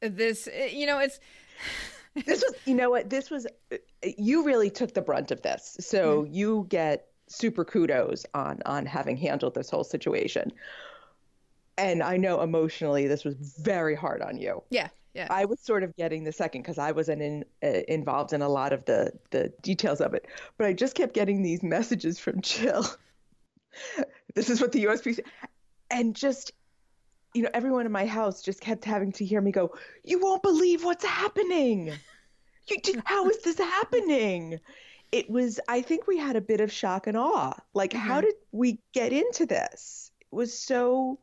this, 0.00 0.48
you 0.72 0.86
know, 0.86 0.98
it's 0.98 1.20
this 2.14 2.42
was, 2.42 2.54
you 2.64 2.74
know 2.74 2.90
what? 2.90 3.10
This 3.10 3.30
was, 3.30 3.46
you 4.02 4.44
really 4.44 4.70
took 4.70 4.94
the 4.94 5.02
brunt 5.02 5.30
of 5.30 5.42
this. 5.42 5.76
So 5.80 6.22
mm-hmm. 6.22 6.34
you 6.34 6.66
get 6.68 7.08
super 7.28 7.64
kudos 7.64 8.24
on 8.34 8.60
on 8.66 8.86
having 8.86 9.16
handled 9.16 9.54
this 9.54 9.70
whole 9.70 9.84
situation. 9.84 10.52
And 11.76 12.02
I 12.02 12.16
know 12.16 12.40
emotionally 12.40 13.06
this 13.06 13.24
was 13.24 13.34
very 13.34 13.94
hard 13.94 14.22
on 14.22 14.38
you. 14.38 14.62
Yeah. 14.70 14.88
Yeah. 15.14 15.26
I 15.30 15.46
was 15.46 15.60
sort 15.60 15.82
of 15.82 15.96
getting 15.96 16.24
the 16.24 16.32
second 16.32 16.62
because 16.62 16.78
I 16.78 16.92
wasn't 16.92 17.22
in, 17.22 17.44
uh, 17.62 17.80
involved 17.88 18.32
in 18.32 18.42
a 18.42 18.48
lot 18.48 18.72
of 18.72 18.84
the 18.84 19.12
the 19.30 19.52
details 19.62 20.00
of 20.00 20.14
it, 20.14 20.26
but 20.56 20.66
I 20.66 20.72
just 20.72 20.94
kept 20.94 21.14
getting 21.14 21.42
these 21.42 21.62
messages 21.62 22.18
from 22.18 22.40
Jill. 22.40 22.86
this 24.34 24.50
is 24.50 24.60
what 24.60 24.72
the 24.72 24.84
USP 24.84 25.18
and 25.90 26.14
just 26.14 26.52
you 27.34 27.42
know, 27.42 27.50
everyone 27.54 27.86
in 27.86 27.92
my 27.92 28.06
house 28.06 28.42
just 28.42 28.60
kept 28.60 28.84
having 28.84 29.12
to 29.12 29.24
hear 29.24 29.40
me 29.40 29.52
go, 29.52 29.74
"You 30.04 30.20
won't 30.20 30.42
believe 30.42 30.84
what's 30.84 31.04
happening. 31.04 31.92
You 32.68 32.80
did, 32.82 33.02
how 33.04 33.28
is 33.28 33.42
this 33.42 33.58
happening?" 33.58 34.60
It 35.10 35.30
was 35.30 35.58
I 35.68 35.82
think 35.82 36.06
we 36.06 36.18
had 36.18 36.36
a 36.36 36.40
bit 36.40 36.60
of 36.60 36.70
shock 36.70 37.06
and 37.06 37.16
awe. 37.16 37.54
Like 37.74 37.92
mm-hmm. 37.92 38.06
how 38.06 38.20
did 38.20 38.34
we 38.52 38.80
get 38.92 39.12
into 39.12 39.46
this? 39.46 40.10
It 40.20 40.34
was 40.34 40.58
so 40.58 41.18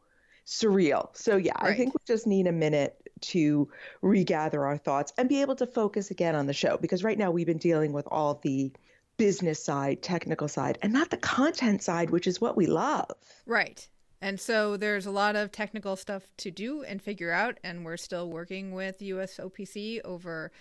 surreal. 0.46 1.16
So 1.16 1.38
yeah, 1.38 1.54
right. 1.62 1.74
I 1.74 1.78
think 1.78 1.94
we 1.94 2.00
just 2.08 2.28
need 2.28 2.48
a 2.48 2.52
minute 2.52 2.96
to 3.22 3.70
regather 4.02 4.66
our 4.66 4.78
thoughts 4.78 5.14
and 5.18 5.30
be 5.30 5.42
able 5.42 5.56
to 5.56 5.68
focus 5.68 6.12
again 6.12 6.36
on 6.36 6.48
the 6.48 6.54
show 6.54 6.78
because 6.78 7.04
right 7.04 7.18
now 7.18 7.32
we've 7.32 7.46
been 7.46 7.58
dealing 7.58 7.94
with 7.94 8.08
all 8.10 8.40
the 8.44 8.72
business 9.18 9.64
side, 9.64 10.02
technical 10.02 10.48
side, 10.48 10.78
and 10.82 10.92
not 10.92 11.10
the 11.10 11.18
content 11.18 11.82
side, 11.82 12.10
which 12.10 12.28
is 12.28 12.42
what 12.42 12.58
we 12.58 12.66
love. 12.66 13.12
Right. 13.46 13.88
And 14.25 14.39
so 14.39 14.75
there's 14.75 15.05
a 15.05 15.12
lot 15.12 15.36
of 15.36 15.51
technical 15.51 15.96
stuff 15.96 16.24
to 16.38 16.50
do 16.50 16.82
and 16.82 17.00
figure 17.00 17.32
out, 17.32 17.60
and 17.63 17.86
we're 17.86 17.96
still 17.96 18.32
working 18.32 18.72
with 18.72 18.98
USOPC 18.98 20.00
over 20.03 20.51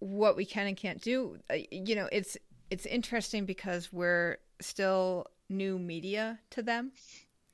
what 0.00 0.36
we 0.36 0.44
can 0.44 0.66
and 0.66 0.76
can't 0.76 1.00
do. 1.00 1.38
Uh, 1.48 1.58
you 1.70 1.94
know, 1.94 2.08
it's 2.10 2.36
it's 2.70 2.86
interesting 2.86 3.44
because 3.44 3.92
we're 3.92 4.38
still 4.60 5.26
new 5.48 5.78
media 5.78 6.40
to 6.50 6.60
them, 6.60 6.90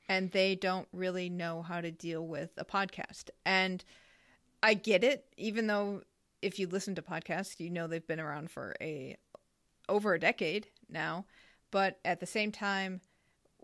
and 0.08 0.30
they 0.30 0.54
don't 0.54 0.88
really 0.94 1.28
know 1.28 1.60
how 1.60 1.82
to 1.82 1.90
deal 1.90 2.26
with 2.26 2.48
a 2.56 2.64
podcast. 2.64 3.28
And 3.44 3.84
I 4.62 4.72
get 4.72 5.04
it, 5.04 5.26
even 5.36 5.66
though 5.66 6.04
if 6.40 6.58
you 6.58 6.68
listen 6.68 6.94
to 6.94 7.02
podcasts, 7.02 7.60
you 7.60 7.68
know 7.68 7.86
they've 7.86 8.06
been 8.06 8.18
around 8.18 8.50
for 8.50 8.74
a 8.80 9.18
over 9.90 10.14
a 10.14 10.18
decade 10.18 10.68
now, 10.88 11.26
but 11.70 11.98
at 12.02 12.20
the 12.20 12.26
same 12.26 12.50
time 12.50 13.02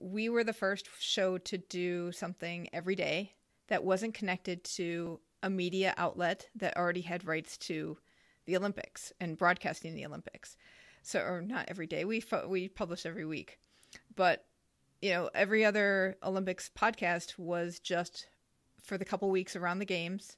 we 0.01 0.29
were 0.29 0.45
the 0.45 0.53
first 0.53 0.89
show 0.99 1.39
to 1.39 1.59
do 1.59 2.11
something 2.11 2.69
every 2.73 2.97
day 2.97 3.35
that 3.69 3.85
wasn't 3.85 4.15
connected 4.15 4.65
to 4.65 5.21
a 5.43 5.51
media 5.51 5.95
outlet 5.97 6.49
that 6.57 6.77
already 6.77 7.03
had 7.03 7.27
rights 7.27 7.57
to 7.57 7.99
the 8.47 8.57
Olympics 8.57 9.13
and 9.21 9.39
broadcasting 9.39 9.95
the 9.95 10.07
Olympics. 10.07 10.57
So, 11.03 11.21
or 11.21 11.41
not 11.41 11.67
every 11.69 11.87
day. 11.87 12.05
We 12.05 12.23
we 12.47 12.69
publish 12.69 13.07
every 13.07 13.25
week, 13.25 13.59
but 14.17 14.45
you 15.01 15.11
know, 15.11 15.31
every 15.35 15.65
other 15.65 16.17
Olympics 16.23 16.71
podcast 16.77 17.39
was 17.39 17.79
just 17.79 18.27
for 18.83 18.99
the 18.99 19.05
couple 19.05 19.31
weeks 19.31 19.57
around 19.57 19.79
the 19.79 19.87
games 19.87 20.37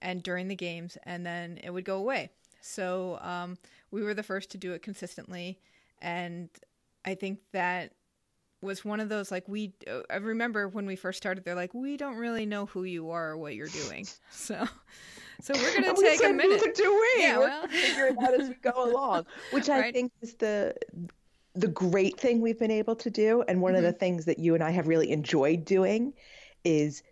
and 0.00 0.22
during 0.22 0.48
the 0.48 0.56
games, 0.56 0.98
and 1.04 1.24
then 1.24 1.58
it 1.62 1.70
would 1.70 1.84
go 1.84 1.98
away. 1.98 2.30
So 2.60 3.18
um, 3.20 3.58
we 3.90 4.02
were 4.02 4.14
the 4.14 4.22
first 4.22 4.50
to 4.52 4.58
do 4.58 4.72
it 4.72 4.82
consistently, 4.82 5.60
and 6.00 6.48
I 7.04 7.14
think 7.14 7.40
that 7.52 7.92
was 8.62 8.84
one 8.84 9.00
of 9.00 9.08
those 9.08 9.30
like 9.30 9.46
we 9.48 9.72
I 10.08 10.16
remember 10.16 10.68
when 10.68 10.86
we 10.86 10.96
first 10.96 11.18
started 11.18 11.44
they're 11.44 11.54
like 11.54 11.74
we 11.74 11.96
don't 11.96 12.16
really 12.16 12.46
know 12.46 12.66
who 12.66 12.84
you 12.84 13.10
are 13.10 13.30
or 13.30 13.36
what 13.36 13.54
you're 13.54 13.68
doing. 13.68 14.06
So 14.30 14.66
so 15.40 15.54
we're 15.54 15.80
going 15.80 15.94
to 15.94 16.00
take 16.00 16.22
a 16.22 16.32
minute. 16.32 16.60
Neither 16.60 16.72
do 16.72 16.90
we. 17.16 17.22
Yeah, 17.22 17.38
we're 17.38 17.48
well. 17.48 17.66
figure 17.68 18.06
it 18.06 18.16
out 18.22 18.40
as 18.40 18.48
we 18.48 18.54
go 18.54 18.72
along, 18.90 19.26
which 19.50 19.68
I 19.68 19.80
right. 19.80 19.94
think 19.94 20.12
is 20.22 20.34
the 20.34 20.74
the 21.54 21.68
great 21.68 22.18
thing 22.18 22.40
we've 22.40 22.58
been 22.58 22.70
able 22.70 22.96
to 22.96 23.10
do 23.10 23.42
and 23.46 23.60
one 23.60 23.72
mm-hmm. 23.72 23.78
of 23.78 23.82
the 23.82 23.90
mm-hmm. 23.90 23.98
things 23.98 24.24
that 24.24 24.38
you 24.38 24.54
and 24.54 24.64
I 24.64 24.70
have 24.70 24.88
really 24.88 25.10
enjoyed 25.10 25.66
doing 25.66 26.14
is 26.64 27.02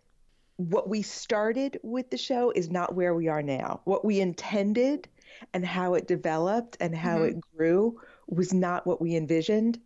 what 0.57 0.89
we 0.89 1.03
started 1.03 1.79
with 1.83 2.11
the 2.11 2.17
show 2.17 2.51
is 2.53 2.71
not 2.71 2.95
where 2.95 3.15
we 3.15 3.29
are 3.29 3.43
now. 3.43 3.81
What 3.85 4.05
we 4.05 4.21
intended 4.21 5.09
and 5.53 5.65
how 5.65 5.95
it 5.95 6.07
developed 6.07 6.77
and 6.81 6.95
how 6.95 7.19
mm-hmm. 7.19 7.39
it 7.39 7.41
grew 7.57 8.01
was 8.29 8.55
not 8.55 8.87
what 8.87 9.01
we 9.01 9.17
envisioned 9.17 9.79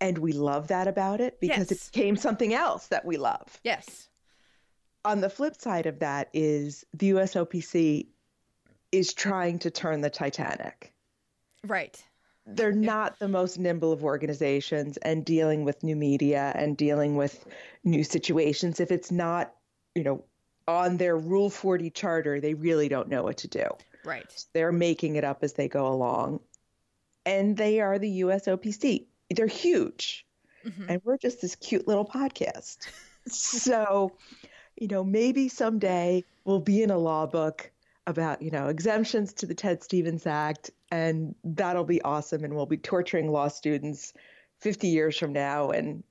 and 0.00 0.18
we 0.18 0.32
love 0.32 0.68
that 0.68 0.88
about 0.88 1.20
it 1.20 1.40
because 1.40 1.70
yes. 1.70 1.72
it 1.72 1.90
became 1.92 2.16
something 2.16 2.54
else 2.54 2.88
that 2.88 3.04
we 3.04 3.16
love. 3.16 3.60
Yes. 3.64 4.08
On 5.04 5.20
the 5.20 5.30
flip 5.30 5.60
side 5.60 5.86
of 5.86 6.00
that 6.00 6.28
is 6.32 6.84
the 6.94 7.10
USOPC 7.10 8.06
is 8.92 9.14
trying 9.14 9.58
to 9.60 9.70
turn 9.70 10.00
the 10.00 10.10
Titanic. 10.10 10.92
Right. 11.64 12.02
They're 12.46 12.70
yeah. 12.70 12.86
not 12.86 13.18
the 13.18 13.28
most 13.28 13.58
nimble 13.58 13.92
of 13.92 14.04
organizations 14.04 14.96
and 14.98 15.24
dealing 15.24 15.64
with 15.64 15.82
new 15.82 15.96
media 15.96 16.52
and 16.54 16.76
dealing 16.76 17.16
with 17.16 17.44
new 17.84 18.04
situations 18.04 18.78
if 18.78 18.92
it's 18.92 19.10
not, 19.10 19.52
you 19.94 20.04
know, 20.04 20.24
on 20.68 20.96
their 20.96 21.16
Rule 21.16 21.50
40 21.50 21.90
charter, 21.90 22.40
they 22.40 22.54
really 22.54 22.88
don't 22.88 23.08
know 23.08 23.22
what 23.22 23.38
to 23.38 23.48
do. 23.48 23.64
Right. 24.04 24.44
They're 24.52 24.72
making 24.72 25.16
it 25.16 25.24
up 25.24 25.42
as 25.42 25.54
they 25.54 25.68
go 25.68 25.86
along. 25.86 26.40
And 27.24 27.56
they 27.56 27.80
are 27.80 27.98
the 27.98 28.20
USOPC. 28.20 29.06
They're 29.30 29.46
huge. 29.46 30.26
Mhm. 30.64 30.86
And 30.88 31.02
we're 31.04 31.18
just 31.18 31.40
this 31.40 31.54
cute 31.56 31.86
little 31.86 32.04
podcast. 32.04 32.78
so, 33.26 34.12
you 34.76 34.88
know, 34.88 35.04
maybe 35.04 35.48
someday 35.48 36.24
we'll 36.44 36.60
be 36.60 36.82
in 36.82 36.90
a 36.90 36.98
law 36.98 37.26
book 37.26 37.70
about, 38.06 38.42
you 38.42 38.50
know, 38.50 38.68
exemptions 38.68 39.32
to 39.34 39.46
the 39.46 39.54
Ted 39.54 39.82
Stevens 39.82 40.26
Act. 40.26 40.70
And 40.90 41.34
that'll 41.44 41.84
be 41.84 42.02
awesome. 42.02 42.44
And 42.44 42.54
we'll 42.54 42.66
be 42.66 42.76
torturing 42.76 43.30
law 43.30 43.48
students 43.48 44.12
50 44.60 44.88
years 44.88 45.18
from 45.18 45.32
now. 45.32 45.70
And 45.70 46.04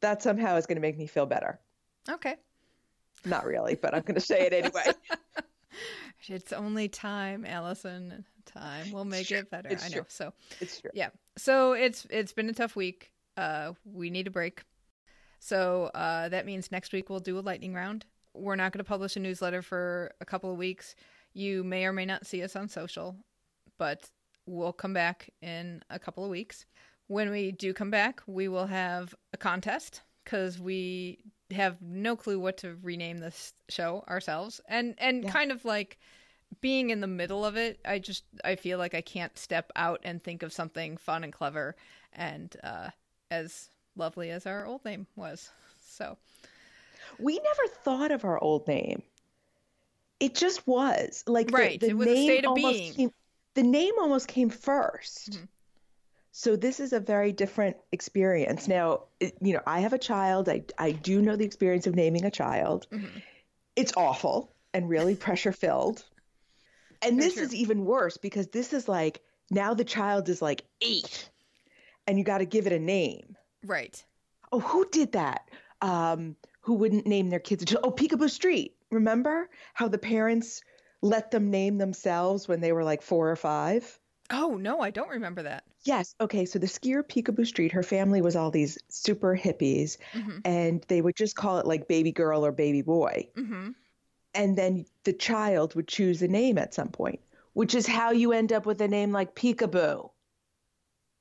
that 0.00 0.22
somehow 0.22 0.56
is 0.56 0.66
going 0.66 0.76
to 0.76 0.82
make 0.82 0.98
me 0.98 1.06
feel 1.06 1.26
better. 1.26 1.58
Okay. 2.08 2.36
Not 3.24 3.44
really, 3.44 3.74
but 3.74 3.94
I'm 3.94 4.02
going 4.02 4.14
to 4.14 4.20
say 4.20 4.46
it 4.46 4.52
anyway. 4.52 4.92
It's 6.26 6.52
only 6.52 6.88
time, 6.88 7.46
Allison. 7.46 8.24
Time 8.52 8.90
We'll 8.92 9.04
make 9.04 9.30
it 9.30 9.50
better. 9.50 9.68
It's 9.68 9.84
I 9.84 9.88
know. 9.88 9.94
true. 9.96 10.04
So 10.08 10.32
It's 10.60 10.80
true. 10.80 10.90
yeah. 10.94 11.10
So 11.36 11.72
it's 11.72 12.06
it's 12.10 12.32
been 12.32 12.48
a 12.48 12.52
tough 12.54 12.74
week. 12.76 13.10
Uh, 13.36 13.72
we 13.84 14.10
need 14.10 14.26
a 14.26 14.30
break. 14.30 14.62
So 15.40 15.90
uh, 15.94 16.28
that 16.30 16.46
means 16.46 16.72
next 16.72 16.92
week 16.92 17.08
we'll 17.10 17.20
do 17.20 17.38
a 17.38 17.40
lightning 17.40 17.74
round. 17.74 18.06
We're 18.34 18.56
not 18.56 18.72
going 18.72 18.78
to 18.84 18.88
publish 18.88 19.16
a 19.16 19.20
newsletter 19.20 19.62
for 19.62 20.12
a 20.20 20.24
couple 20.24 20.50
of 20.50 20.58
weeks. 20.58 20.94
You 21.34 21.62
may 21.64 21.84
or 21.86 21.92
may 21.92 22.06
not 22.06 22.26
see 22.26 22.42
us 22.42 22.56
on 22.56 22.68
social, 22.68 23.16
but 23.78 24.10
we'll 24.46 24.72
come 24.72 24.92
back 24.92 25.30
in 25.42 25.82
a 25.90 25.98
couple 25.98 26.24
of 26.24 26.30
weeks. 26.30 26.66
When 27.06 27.30
we 27.30 27.52
do 27.52 27.72
come 27.72 27.90
back, 27.90 28.20
we 28.26 28.48
will 28.48 28.66
have 28.66 29.14
a 29.32 29.36
contest 29.36 30.02
because 30.24 30.58
we 30.58 31.18
have 31.52 31.80
no 31.80 32.16
clue 32.16 32.38
what 32.38 32.58
to 32.58 32.76
rename 32.82 33.18
this 33.18 33.54
show 33.70 34.04
ourselves, 34.08 34.60
and 34.68 34.94
and 34.98 35.24
Yeah. 35.24 35.30
kind 35.30 35.50
of 35.52 35.64
like 35.64 35.98
being 36.60 36.90
in 36.90 37.00
the 37.00 37.06
middle 37.06 37.44
of 37.44 37.56
it, 37.56 37.78
I 37.84 37.98
just 37.98 38.24
I 38.44 38.56
feel 38.56 38.78
like 38.78 38.94
I 38.94 39.00
can't 39.00 39.36
step 39.38 39.70
out 39.76 40.00
and 40.04 40.22
think 40.22 40.42
of 40.42 40.52
something 40.52 40.96
fun 40.96 41.24
and 41.24 41.32
clever 41.32 41.76
and 42.12 42.54
uh, 42.64 42.90
as 43.30 43.70
lovely 43.96 44.30
as 44.30 44.46
our 44.46 44.64
old 44.66 44.84
name 44.84 45.06
was. 45.16 45.50
So 45.80 46.16
We 47.18 47.34
never 47.38 47.68
thought 47.84 48.10
of 48.10 48.24
our 48.24 48.38
old 48.42 48.66
name. 48.68 49.02
It 50.20 50.34
just 50.34 50.66
was 50.66 51.22
like 51.26 51.48
the- 51.48 51.52
Right, 51.52 51.80
The, 51.80 51.88
it 51.90 51.96
was 51.96 52.08
a 52.08 52.12
name 52.12 52.24
state 52.26 52.44
of 52.44 52.50
almost 52.50 52.78
being. 52.78 52.94
Came, 52.94 53.10
the 53.54 53.62
name 53.62 53.94
almost 54.00 54.28
came 54.28 54.50
1st 54.50 55.30
Mhm. 55.32 55.48
So 56.30 56.54
this 56.54 56.78
is 56.78 56.92
a 56.92 57.00
very 57.00 57.32
different 57.32 57.76
experience. 57.92 58.68
Now, 58.68 59.04
it- 59.20 59.36
you 59.40 59.52
know, 59.54 59.62
I 59.66 59.80
have 59.80 59.92
a 59.92 59.98
child. 59.98 60.48
I 60.48 60.64
I 60.78 60.92
do 60.92 61.20
know 61.22 61.36
the 61.36 61.44
experience 61.44 61.86
of 61.86 61.94
naming 61.94 62.24
a 62.24 62.30
child. 62.30 62.86
Mhm. 62.92 63.22
It's 63.76 63.92
awful 63.96 64.52
and 64.74 64.88
really 64.88 65.14
pressure 65.26 65.52
filled. 65.52 66.04
And 67.02 67.16
Very 67.16 67.28
this 67.28 67.34
true. 67.34 67.42
is 67.44 67.54
even 67.54 67.84
worse 67.84 68.16
because 68.16 68.48
this 68.48 68.72
is 68.72 68.88
like 68.88 69.22
now 69.50 69.74
the 69.74 69.84
child 69.84 70.28
is 70.28 70.42
like 70.42 70.64
eight, 70.80 71.30
and 72.06 72.18
you 72.18 72.24
got 72.24 72.38
to 72.38 72.46
give 72.46 72.66
it 72.66 72.72
a 72.72 72.78
name. 72.78 73.36
right, 73.64 74.04
Oh, 74.52 74.60
who 74.60 74.88
did 74.90 75.12
that? 75.12 75.50
Um, 75.80 76.36
who 76.60 76.74
wouldn't 76.74 77.06
name 77.06 77.30
their 77.30 77.40
kids? 77.40 77.74
Oh, 77.82 77.90
Picabo 77.90 78.28
Street. 78.28 78.76
Remember 78.90 79.48
how 79.74 79.88
the 79.88 79.98
parents 79.98 80.62
let 81.02 81.30
them 81.30 81.50
name 81.50 81.78
themselves 81.78 82.48
when 82.48 82.60
they 82.60 82.72
were 82.72 82.84
like 82.84 83.02
four 83.02 83.30
or 83.30 83.36
five? 83.36 83.98
oh 84.30 84.56
no, 84.56 84.80
I 84.80 84.90
don't 84.90 85.08
remember 85.10 85.42
that. 85.44 85.64
Yes. 85.84 86.14
Okay. 86.20 86.44
So 86.44 86.58
the 86.58 86.66
skier 86.66 87.02
Picabo 87.02 87.46
Street, 87.46 87.72
her 87.72 87.82
family 87.82 88.20
was 88.20 88.36
all 88.36 88.50
these 88.50 88.78
super 88.88 89.36
hippies, 89.36 89.96
hmm 90.12 90.38
and 90.44 90.84
they 90.88 91.00
would 91.00 91.16
just 91.16 91.36
call 91.36 91.58
it 91.58 91.66
like 91.66 91.88
baby 91.88 92.12
girl 92.12 92.44
or 92.44 92.52
baby 92.52 92.82
boy. 92.82 93.28
hmm 93.34 93.70
And 94.34 94.56
then 94.56 94.86
the 95.04 95.12
child 95.12 95.74
would 95.74 95.88
choose 95.88 96.22
a 96.22 96.28
name 96.28 96.58
at 96.58 96.74
some 96.74 96.88
point, 96.88 97.20
which 97.54 97.74
is 97.74 97.86
how 97.86 98.10
you 98.10 98.32
end 98.32 98.52
up 98.52 98.66
with 98.66 98.80
a 98.80 98.88
name 98.88 99.12
like 99.12 99.34
Picabo. 99.34 100.10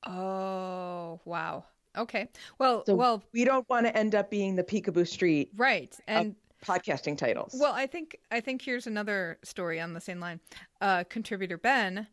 Oh 0.06 1.20
wow. 1.26 1.66
Okay. 1.98 2.30
Well, 2.60 2.84
So 2.86 2.96
well, 2.96 3.24
we 3.34 3.44
don't 3.44 3.68
want 3.70 3.88
to 3.88 3.98
end 3.98 4.14
up 4.14 4.30
being 4.30 4.56
the 4.56 4.64
Picabo 4.64 5.08
Street 5.08 5.52
right, 5.56 5.96
and 6.08 6.36
podcasting 6.64 7.18
titles. 7.18 7.56
Well, 7.58 7.74
I 7.74 7.88
think 7.88 8.18
I 8.32 8.40
think 8.40 8.62
here's 8.62 8.88
another 8.88 9.40
story 9.44 9.80
on 9.80 9.94
the 9.94 10.02
same 10.02 10.20
line. 10.20 10.40
Uh, 10.80 11.04
contributor 11.10 11.58
Ben 11.58 12.08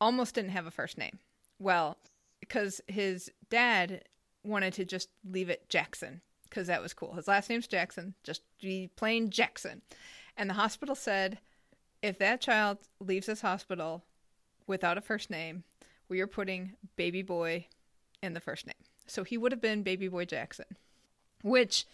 almost 0.00 0.34
didn't 0.34 0.50
have 0.50 0.66
a 0.66 0.70
first 0.70 0.98
name. 0.98 1.18
Well, 1.58 1.96
because 2.40 2.80
his 2.86 3.30
dad 3.48 4.04
wanted 4.44 4.72
to 4.74 4.84
just 4.84 5.08
leave 5.24 5.50
it 5.50 5.68
Jackson 5.68 6.20
because 6.48 6.66
that 6.68 6.82
was 6.82 6.94
cool. 6.94 7.14
His 7.14 7.28
last 7.28 7.50
name's 7.50 7.66
Jackson, 7.66 8.14
just 8.24 8.42
be 8.60 8.90
plain 8.96 9.30
Jackson. 9.30 9.82
And 10.36 10.50
the 10.50 10.54
hospital 10.54 10.94
said, 10.94 11.38
if 12.02 12.18
that 12.18 12.40
child 12.40 12.78
leaves 13.00 13.26
this 13.26 13.40
hospital 13.40 14.04
without 14.66 14.98
a 14.98 15.00
first 15.00 15.30
name, 15.30 15.64
we 16.08 16.20
are 16.20 16.26
putting 16.26 16.72
baby 16.96 17.22
boy 17.22 17.66
in 18.22 18.34
the 18.34 18.40
first 18.40 18.66
name. 18.66 18.74
So 19.06 19.24
he 19.24 19.38
would 19.38 19.52
have 19.52 19.60
been 19.60 19.82
baby 19.82 20.08
boy 20.08 20.24
Jackson, 20.24 20.66
which 21.42 21.86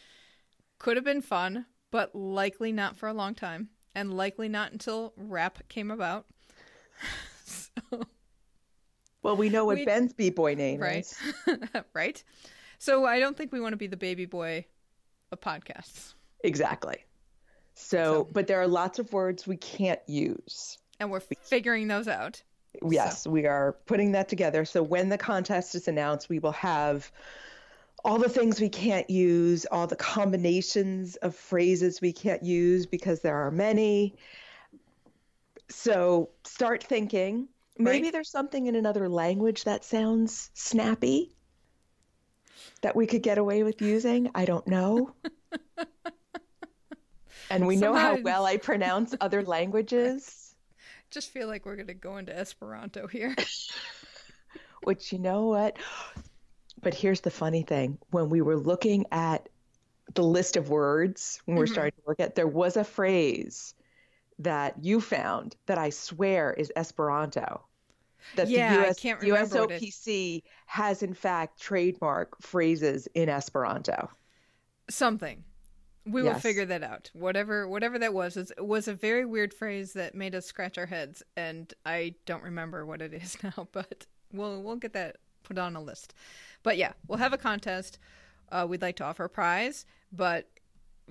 could 0.78 0.96
have 0.96 1.04
been 1.04 1.22
fun, 1.22 1.66
but 1.90 2.14
likely 2.14 2.72
not 2.72 2.96
for 2.96 3.08
a 3.08 3.14
long 3.14 3.34
time, 3.34 3.68
and 3.94 4.16
likely 4.16 4.48
not 4.48 4.72
until 4.72 5.12
rap 5.16 5.68
came 5.68 5.90
about. 5.90 6.26
so, 7.44 8.02
well, 9.22 9.36
we 9.36 9.48
know 9.48 9.64
what 9.64 9.78
we- 9.78 9.84
Ben's 9.84 10.12
B 10.12 10.30
boy 10.30 10.54
name 10.54 10.80
right, 10.80 11.00
is. 11.00 11.16
right. 11.94 12.22
So 12.82 13.04
I 13.04 13.20
don't 13.20 13.36
think 13.36 13.52
we 13.52 13.60
want 13.60 13.74
to 13.74 13.76
be 13.76 13.86
the 13.86 13.96
baby 13.96 14.26
boy 14.26 14.66
of 15.30 15.40
podcasts, 15.40 16.14
Exactly. 16.42 17.04
So, 17.74 17.96
So- 18.04 18.28
but 18.32 18.48
there 18.48 18.60
are 18.60 18.66
lots 18.66 18.98
of 18.98 19.12
words 19.12 19.46
we 19.46 19.56
can't 19.56 20.00
use. 20.08 20.78
and 20.98 21.08
we're 21.08 21.20
figuring 21.20 21.86
those 21.86 22.08
out. 22.08 22.42
Yes, 22.90 23.24
we 23.24 23.46
are 23.46 23.74
putting 23.86 24.10
that 24.12 24.28
together. 24.28 24.64
So 24.64 24.82
when 24.82 25.10
the 25.10 25.18
contest 25.18 25.76
is 25.76 25.86
announced, 25.86 26.28
we 26.28 26.40
will 26.40 26.50
have 26.52 27.12
all 28.04 28.18
the 28.18 28.28
things 28.28 28.60
we 28.60 28.68
can't 28.68 29.08
use, 29.08 29.64
all 29.66 29.86
the 29.86 29.94
combinations 29.96 31.14
of 31.16 31.36
phrases 31.36 32.00
we 32.00 32.12
can't 32.12 32.42
use 32.42 32.84
because 32.86 33.20
there 33.20 33.36
are 33.36 33.52
many. 33.52 34.16
So 35.68 36.30
start 36.44 36.82
thinking. 36.82 37.46
Maybe 37.78 38.04
Right. 38.06 38.12
there's 38.12 38.30
something 38.30 38.66
in 38.66 38.74
another 38.74 39.08
language 39.08 39.62
that 39.64 39.84
sounds 39.84 40.50
snappy 40.54 41.32
that 42.82 42.94
we 42.94 43.06
could 43.06 43.22
get 43.22 43.38
away 43.38 43.62
with 43.62 43.80
using. 43.80 44.30
I 44.34 44.44
don't 44.44 44.66
know. 44.66 45.14
and 47.50 47.66
we 47.66 47.76
know 47.76 47.94
how 47.94 48.20
well 48.20 48.44
I 48.44 48.58
pronounce 48.58 49.14
other 49.20 49.42
languages. 49.42 50.54
Just 51.10 51.30
feel 51.30 51.48
like 51.48 51.64
we're 51.66 51.76
gonna 51.76 51.94
go 51.94 52.18
into 52.18 52.36
Esperanto 52.36 53.06
here. 53.06 53.34
Which 54.84 55.12
you 55.12 55.18
know 55.18 55.46
what? 55.46 55.76
But 56.82 56.94
here's 56.94 57.20
the 57.20 57.30
funny 57.30 57.62
thing. 57.62 57.98
When 58.10 58.28
we 58.30 58.42
were 58.42 58.56
looking 58.56 59.06
at 59.12 59.48
the 60.14 60.24
list 60.24 60.56
of 60.56 60.68
words 60.68 61.40
when 61.44 61.56
we 61.56 61.60
we're 61.60 61.66
Mhm. 61.66 61.72
starting 61.72 61.92
to 61.92 62.02
work 62.06 62.20
at, 62.20 62.34
there 62.34 62.48
was 62.48 62.76
a 62.76 62.84
phrase 62.84 63.74
that 64.40 64.82
you 64.82 65.00
found 65.00 65.54
that 65.66 65.78
I 65.78 65.90
swear 65.90 66.52
is 66.52 66.72
Esperanto. 66.74 67.62
That 68.36 68.48
Yeah, 68.48 68.76
the 68.76 68.88
US, 68.88 68.98
can't 69.00 69.20
remember 69.20 69.60
what 69.60 69.70
it- 69.72 70.44
has 70.66 71.02
in 71.02 71.14
fact 71.14 71.60
trademark 71.60 72.40
phrases 72.40 73.06
in 73.14 73.28
Esperanto. 73.28 74.10
Something. 74.88 75.44
We 76.04 76.22
will 76.22 76.34
figure 76.34 76.64
that 76.66 76.82
out. 76.82 77.10
Whatever 77.12 77.68
whatever 77.68 77.98
that 78.00 78.12
was, 78.12 78.36
it 78.36 78.50
was 78.58 78.88
a 78.88 78.94
very 78.94 79.24
weird 79.24 79.54
phrase 79.54 79.92
that 79.92 80.16
made 80.16 80.34
us 80.34 80.46
scratch 80.46 80.76
our 80.76 80.86
heads, 80.86 81.22
and 81.36 81.72
I 81.86 82.14
don't 82.26 82.42
remember 82.42 82.84
what 82.84 83.00
it 83.00 83.14
is 83.14 83.36
now, 83.42 83.68
but 83.70 84.06
we'll 84.32 84.62
we'll 84.62 84.76
get 84.76 84.94
that 84.94 85.18
put 85.44 85.58
on 85.58 85.76
a 85.76 85.80
list. 85.80 86.14
But 86.64 86.76
yeah, 86.76 86.92
we'll 87.06 87.18
have 87.18 87.32
a 87.32 87.38
contest. 87.38 87.98
Uh, 88.50 88.66
we'd 88.68 88.82
like 88.82 88.96
to 88.96 89.04
offer 89.04 89.24
a 89.24 89.28
prize, 89.30 89.86
but 90.12 90.48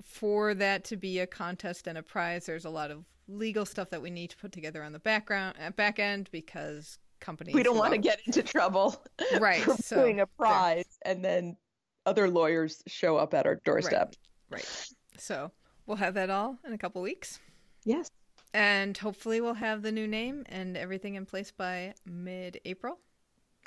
for 0.02 0.54
that 0.54 0.84
to 0.84 0.96
be 0.96 1.18
a 1.18 1.26
contest 1.26 1.86
and 1.86 1.96
a 1.98 2.02
prize, 2.02 2.46
there's 2.46 2.64
a 2.64 2.70
lot 2.70 2.90
of 2.90 3.04
legal 3.28 3.64
stuff 3.64 3.90
that 3.90 4.02
we 4.02 4.10
need 4.10 4.30
to 4.30 4.36
put 4.36 4.52
together 4.52 4.82
on 4.82 4.92
the 4.92 4.98
background 4.98 5.56
uh, 5.64 5.70
back 5.70 5.98
end 5.98 6.28
because 6.32 6.98
companies 7.22 7.54
We 7.54 7.62
don't 7.62 7.78
want 7.78 7.92
to 7.92 7.98
get 7.98 8.20
into 8.26 8.42
trouble 8.42 9.02
Right, 9.40 9.62
for 9.62 9.74
so, 9.76 9.96
doing 9.96 10.20
a 10.20 10.26
prize 10.26 10.98
and 11.04 11.24
then 11.24 11.56
other 12.04 12.28
lawyers 12.28 12.82
show 12.86 13.16
up 13.16 13.32
at 13.32 13.46
our 13.46 13.56
doorstep. 13.64 14.14
right. 14.50 14.90
So 15.16 15.50
we'll 15.86 15.96
have 15.96 16.14
that 16.14 16.28
all 16.30 16.58
in 16.66 16.72
a 16.72 16.78
couple 16.78 17.00
weeks. 17.00 17.38
Yes. 17.84 18.10
And 18.54 18.96
hopefully 18.98 19.40
we'll 19.40 19.54
have 19.54 19.82
the 19.82 19.92
new 19.92 20.06
name 20.06 20.44
and 20.46 20.76
everything 20.76 21.14
in 21.14 21.24
place 21.24 21.50
by 21.50 21.94
mid 22.04 22.60
April. 22.64 22.98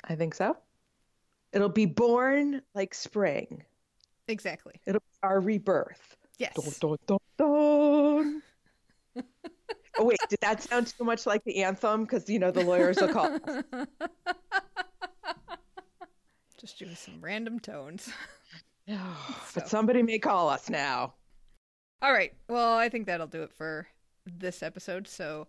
I 0.04 0.14
think 0.14 0.34
so. 0.34 0.56
It'll 1.52 1.68
be 1.68 1.86
born 1.86 2.62
like 2.74 2.94
spring. 2.94 3.64
Exactly. 4.28 4.74
It'll 4.86 5.00
be 5.00 5.18
our 5.22 5.40
rebirth. 5.40 6.16
Yes. 6.38 6.54
Dun, 6.80 6.98
dun, 7.06 7.18
dun. 7.38 8.42
Oh 9.98 10.04
wait, 10.04 10.18
did 10.28 10.40
that 10.40 10.62
sound 10.62 10.86
too 10.96 11.04
much 11.04 11.26
like 11.26 11.44
the 11.44 11.62
anthem? 11.62 12.04
Because 12.04 12.28
you 12.28 12.38
know 12.38 12.50
the 12.50 12.64
lawyers 12.64 12.98
will 13.00 13.08
call. 13.08 13.26
us. 13.26 13.64
Just 16.60 16.78
doing 16.78 16.94
some 16.94 17.20
random 17.20 17.60
tones. 17.60 18.08
but 19.54 19.68
somebody 19.68 20.02
may 20.02 20.18
call 20.18 20.48
us 20.48 20.70
now. 20.70 21.14
All 22.02 22.12
right. 22.12 22.32
Well, 22.48 22.74
I 22.74 22.88
think 22.88 23.06
that'll 23.06 23.26
do 23.26 23.42
it 23.42 23.52
for 23.52 23.86
this 24.26 24.62
episode. 24.62 25.08
So 25.08 25.46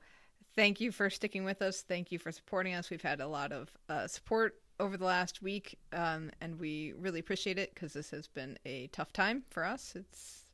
thank 0.56 0.80
you 0.80 0.92
for 0.92 1.10
sticking 1.10 1.44
with 1.44 1.62
us. 1.62 1.82
Thank 1.82 2.12
you 2.12 2.20
for 2.20 2.32
supporting 2.32 2.74
us. 2.74 2.90
We've 2.90 3.02
had 3.02 3.22
a 3.22 3.28
lot 3.28 3.52
of 3.52 3.70
uh, 3.90 4.08
support 4.08 4.56
over 4.80 4.96
the 4.96 5.06
last 5.06 5.42
week, 5.42 5.78
um, 5.92 6.30
and 6.40 6.60
we 6.60 6.94
really 6.98 7.20
appreciate 7.20 7.58
it 7.58 7.74
because 7.74 7.94
this 7.94 8.12
has 8.12 8.28
been 8.28 8.58
a 8.66 8.88
tough 8.88 9.12
time 9.12 9.44
for 9.50 9.66
us. 9.66 9.94
It's 9.96 10.46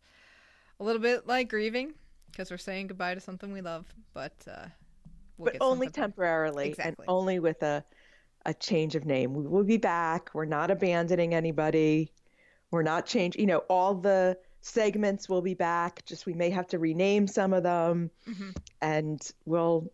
a 0.80 0.84
little 0.84 1.02
bit 1.02 1.28
like 1.28 1.50
grieving 1.50 1.94
because 2.34 2.50
we're 2.50 2.58
saying 2.58 2.88
goodbye 2.88 3.14
to 3.14 3.22
something 3.22 3.54
we 3.54 3.62
love, 3.62 3.86
but 4.14 4.34
uh, 4.52 4.66
we'll 5.38 5.52
but 5.52 5.58
only 5.62 5.88
temporarily 5.88 6.70
exactly. 6.70 7.06
and 7.08 7.10
only 7.10 7.40
with 7.40 7.62
a 7.64 7.84
a 8.46 8.54
change 8.54 8.96
of 8.96 9.06
name. 9.06 9.34
We 9.34 9.48
will 9.48 9.64
be 9.64 9.78
back. 9.78 10.30
We're 10.34 10.46
not 10.46 10.70
abandoning 10.70 11.34
anybody. 11.34 12.12
We're 12.72 12.84
not 12.84 13.06
changing. 13.06 13.40
You 13.40 13.48
know, 13.48 13.60
all 13.70 13.94
the 13.94 14.38
segments 14.62 15.30
will 15.30 15.42
be 15.42 15.54
back. 15.54 16.04
Just 16.06 16.26
we 16.26 16.34
may 16.34 16.50
have 16.50 16.68
to 16.68 16.80
rename 16.80 17.28
some 17.28 17.54
of 17.54 17.64
them, 17.64 18.10
mm-hmm. 18.28 18.50
and 18.82 19.22
we'll 19.46 19.90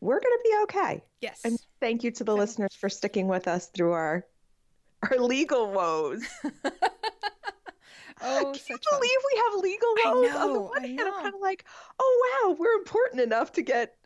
we're 0.00 0.20
going 0.20 0.34
to 0.34 0.40
be 0.44 0.56
okay. 0.64 1.04
Yes. 1.20 1.40
And 1.44 1.58
thank 1.80 2.04
you 2.04 2.10
to 2.12 2.24
the 2.24 2.34
listeners 2.34 2.74
for 2.74 2.88
sticking 2.88 3.28
with 3.28 3.48
us 3.48 3.68
through 3.68 3.92
our 3.92 4.26
our 5.10 5.18
legal 5.18 5.72
woes. 5.72 6.24
oh, 8.26 8.52
Can 8.52 8.76
you 8.76 8.78
believe 8.90 9.10
fun. 9.10 9.30
we 9.32 9.42
have 9.44 9.62
legal 9.62 9.88
woes? 9.88 10.30
I 10.30 10.34
know, 10.34 10.38
on 10.38 10.52
the 10.52 10.60
one 10.60 10.84
hand, 10.84 11.00
I'm 11.00 11.12
kind 11.22 11.34
of 11.34 11.40
like, 11.40 11.64
oh 11.98 12.42
wow, 12.44 12.56
we're 12.58 12.74
important 12.74 13.20
enough 13.20 13.52
to 13.52 13.62
get 13.62 13.96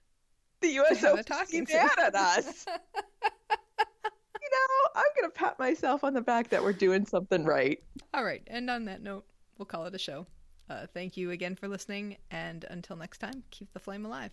the 0.61 0.69
U.S. 0.69 1.03
Open 1.05 1.25
talking 1.25 1.67
mad 1.73 1.99
at 1.99 2.15
us. 2.15 2.67
you 2.69 4.51
know, 4.53 4.91
I'm 4.95 5.05
gonna 5.17 5.31
pat 5.33 5.59
myself 5.59 6.05
on 6.05 6.15
the 6.15 6.21
back 6.21 6.51
that 6.51 6.63
we're 6.63 6.73
doing 6.73 7.07
something 7.07 7.45
right. 7.45 7.83
All 8.15 8.25
right, 8.25 8.43
and 8.47 8.69
on 8.71 8.85
that 8.87 9.03
note, 9.03 9.25
we'll 9.59 9.67
call 9.67 9.87
it 9.87 9.95
a 9.95 9.99
show. 9.99 10.27
Uh, 10.69 10.87
thank 10.95 11.17
you 11.17 11.33
again 11.33 11.57
for 11.57 11.67
listening, 11.67 12.17
and 12.31 12.65
until 12.71 12.97
next 12.97 13.19
time, 13.19 13.43
keep 13.51 13.73
the 13.73 13.81
flame 13.81 14.07
alive. 14.07 14.31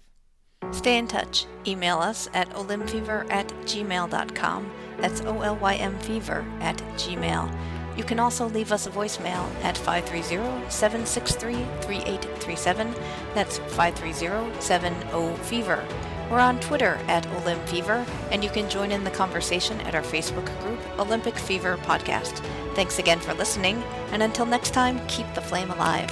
Stay 0.71 0.97
in 0.97 1.07
touch. 1.07 1.45
Email 1.65 1.99
us 1.99 2.29
at 2.33 2.49
olymfever 2.51 3.29
at 3.31 3.47
gmail.com. 3.65 4.71
That's 4.99 5.21
O 5.21 5.41
L 5.41 5.55
Y 5.57 5.75
M 5.75 5.97
fever 5.99 6.45
at 6.59 6.77
gmail. 6.95 7.76
You 7.97 8.03
can 8.03 8.19
also 8.19 8.47
leave 8.47 8.71
us 8.71 8.85
a 8.85 8.91
voicemail 8.91 9.51
at 9.63 9.77
530 9.77 10.69
763 10.69 11.53
3837. 11.81 12.93
That's 13.33 13.57
530 13.57 14.61
70 14.61 15.35
Fever. 15.43 15.83
We're 16.29 16.39
on 16.39 16.59
Twitter 16.59 16.99
at 17.07 17.25
Olymp 17.27 17.67
Fever, 17.69 18.05
and 18.31 18.43
you 18.43 18.49
can 18.49 18.69
join 18.69 18.91
in 18.91 19.03
the 19.03 19.11
conversation 19.11 19.79
at 19.81 19.95
our 19.95 20.01
Facebook 20.01 20.45
group, 20.61 20.79
Olympic 20.99 21.37
Fever 21.37 21.77
Podcast. 21.77 22.43
Thanks 22.75 22.99
again 22.99 23.19
for 23.19 23.33
listening, 23.33 23.81
and 24.11 24.21
until 24.21 24.45
next 24.45 24.71
time, 24.71 24.99
keep 25.07 25.25
the 25.33 25.41
flame 25.41 25.71
alive. 25.71 26.11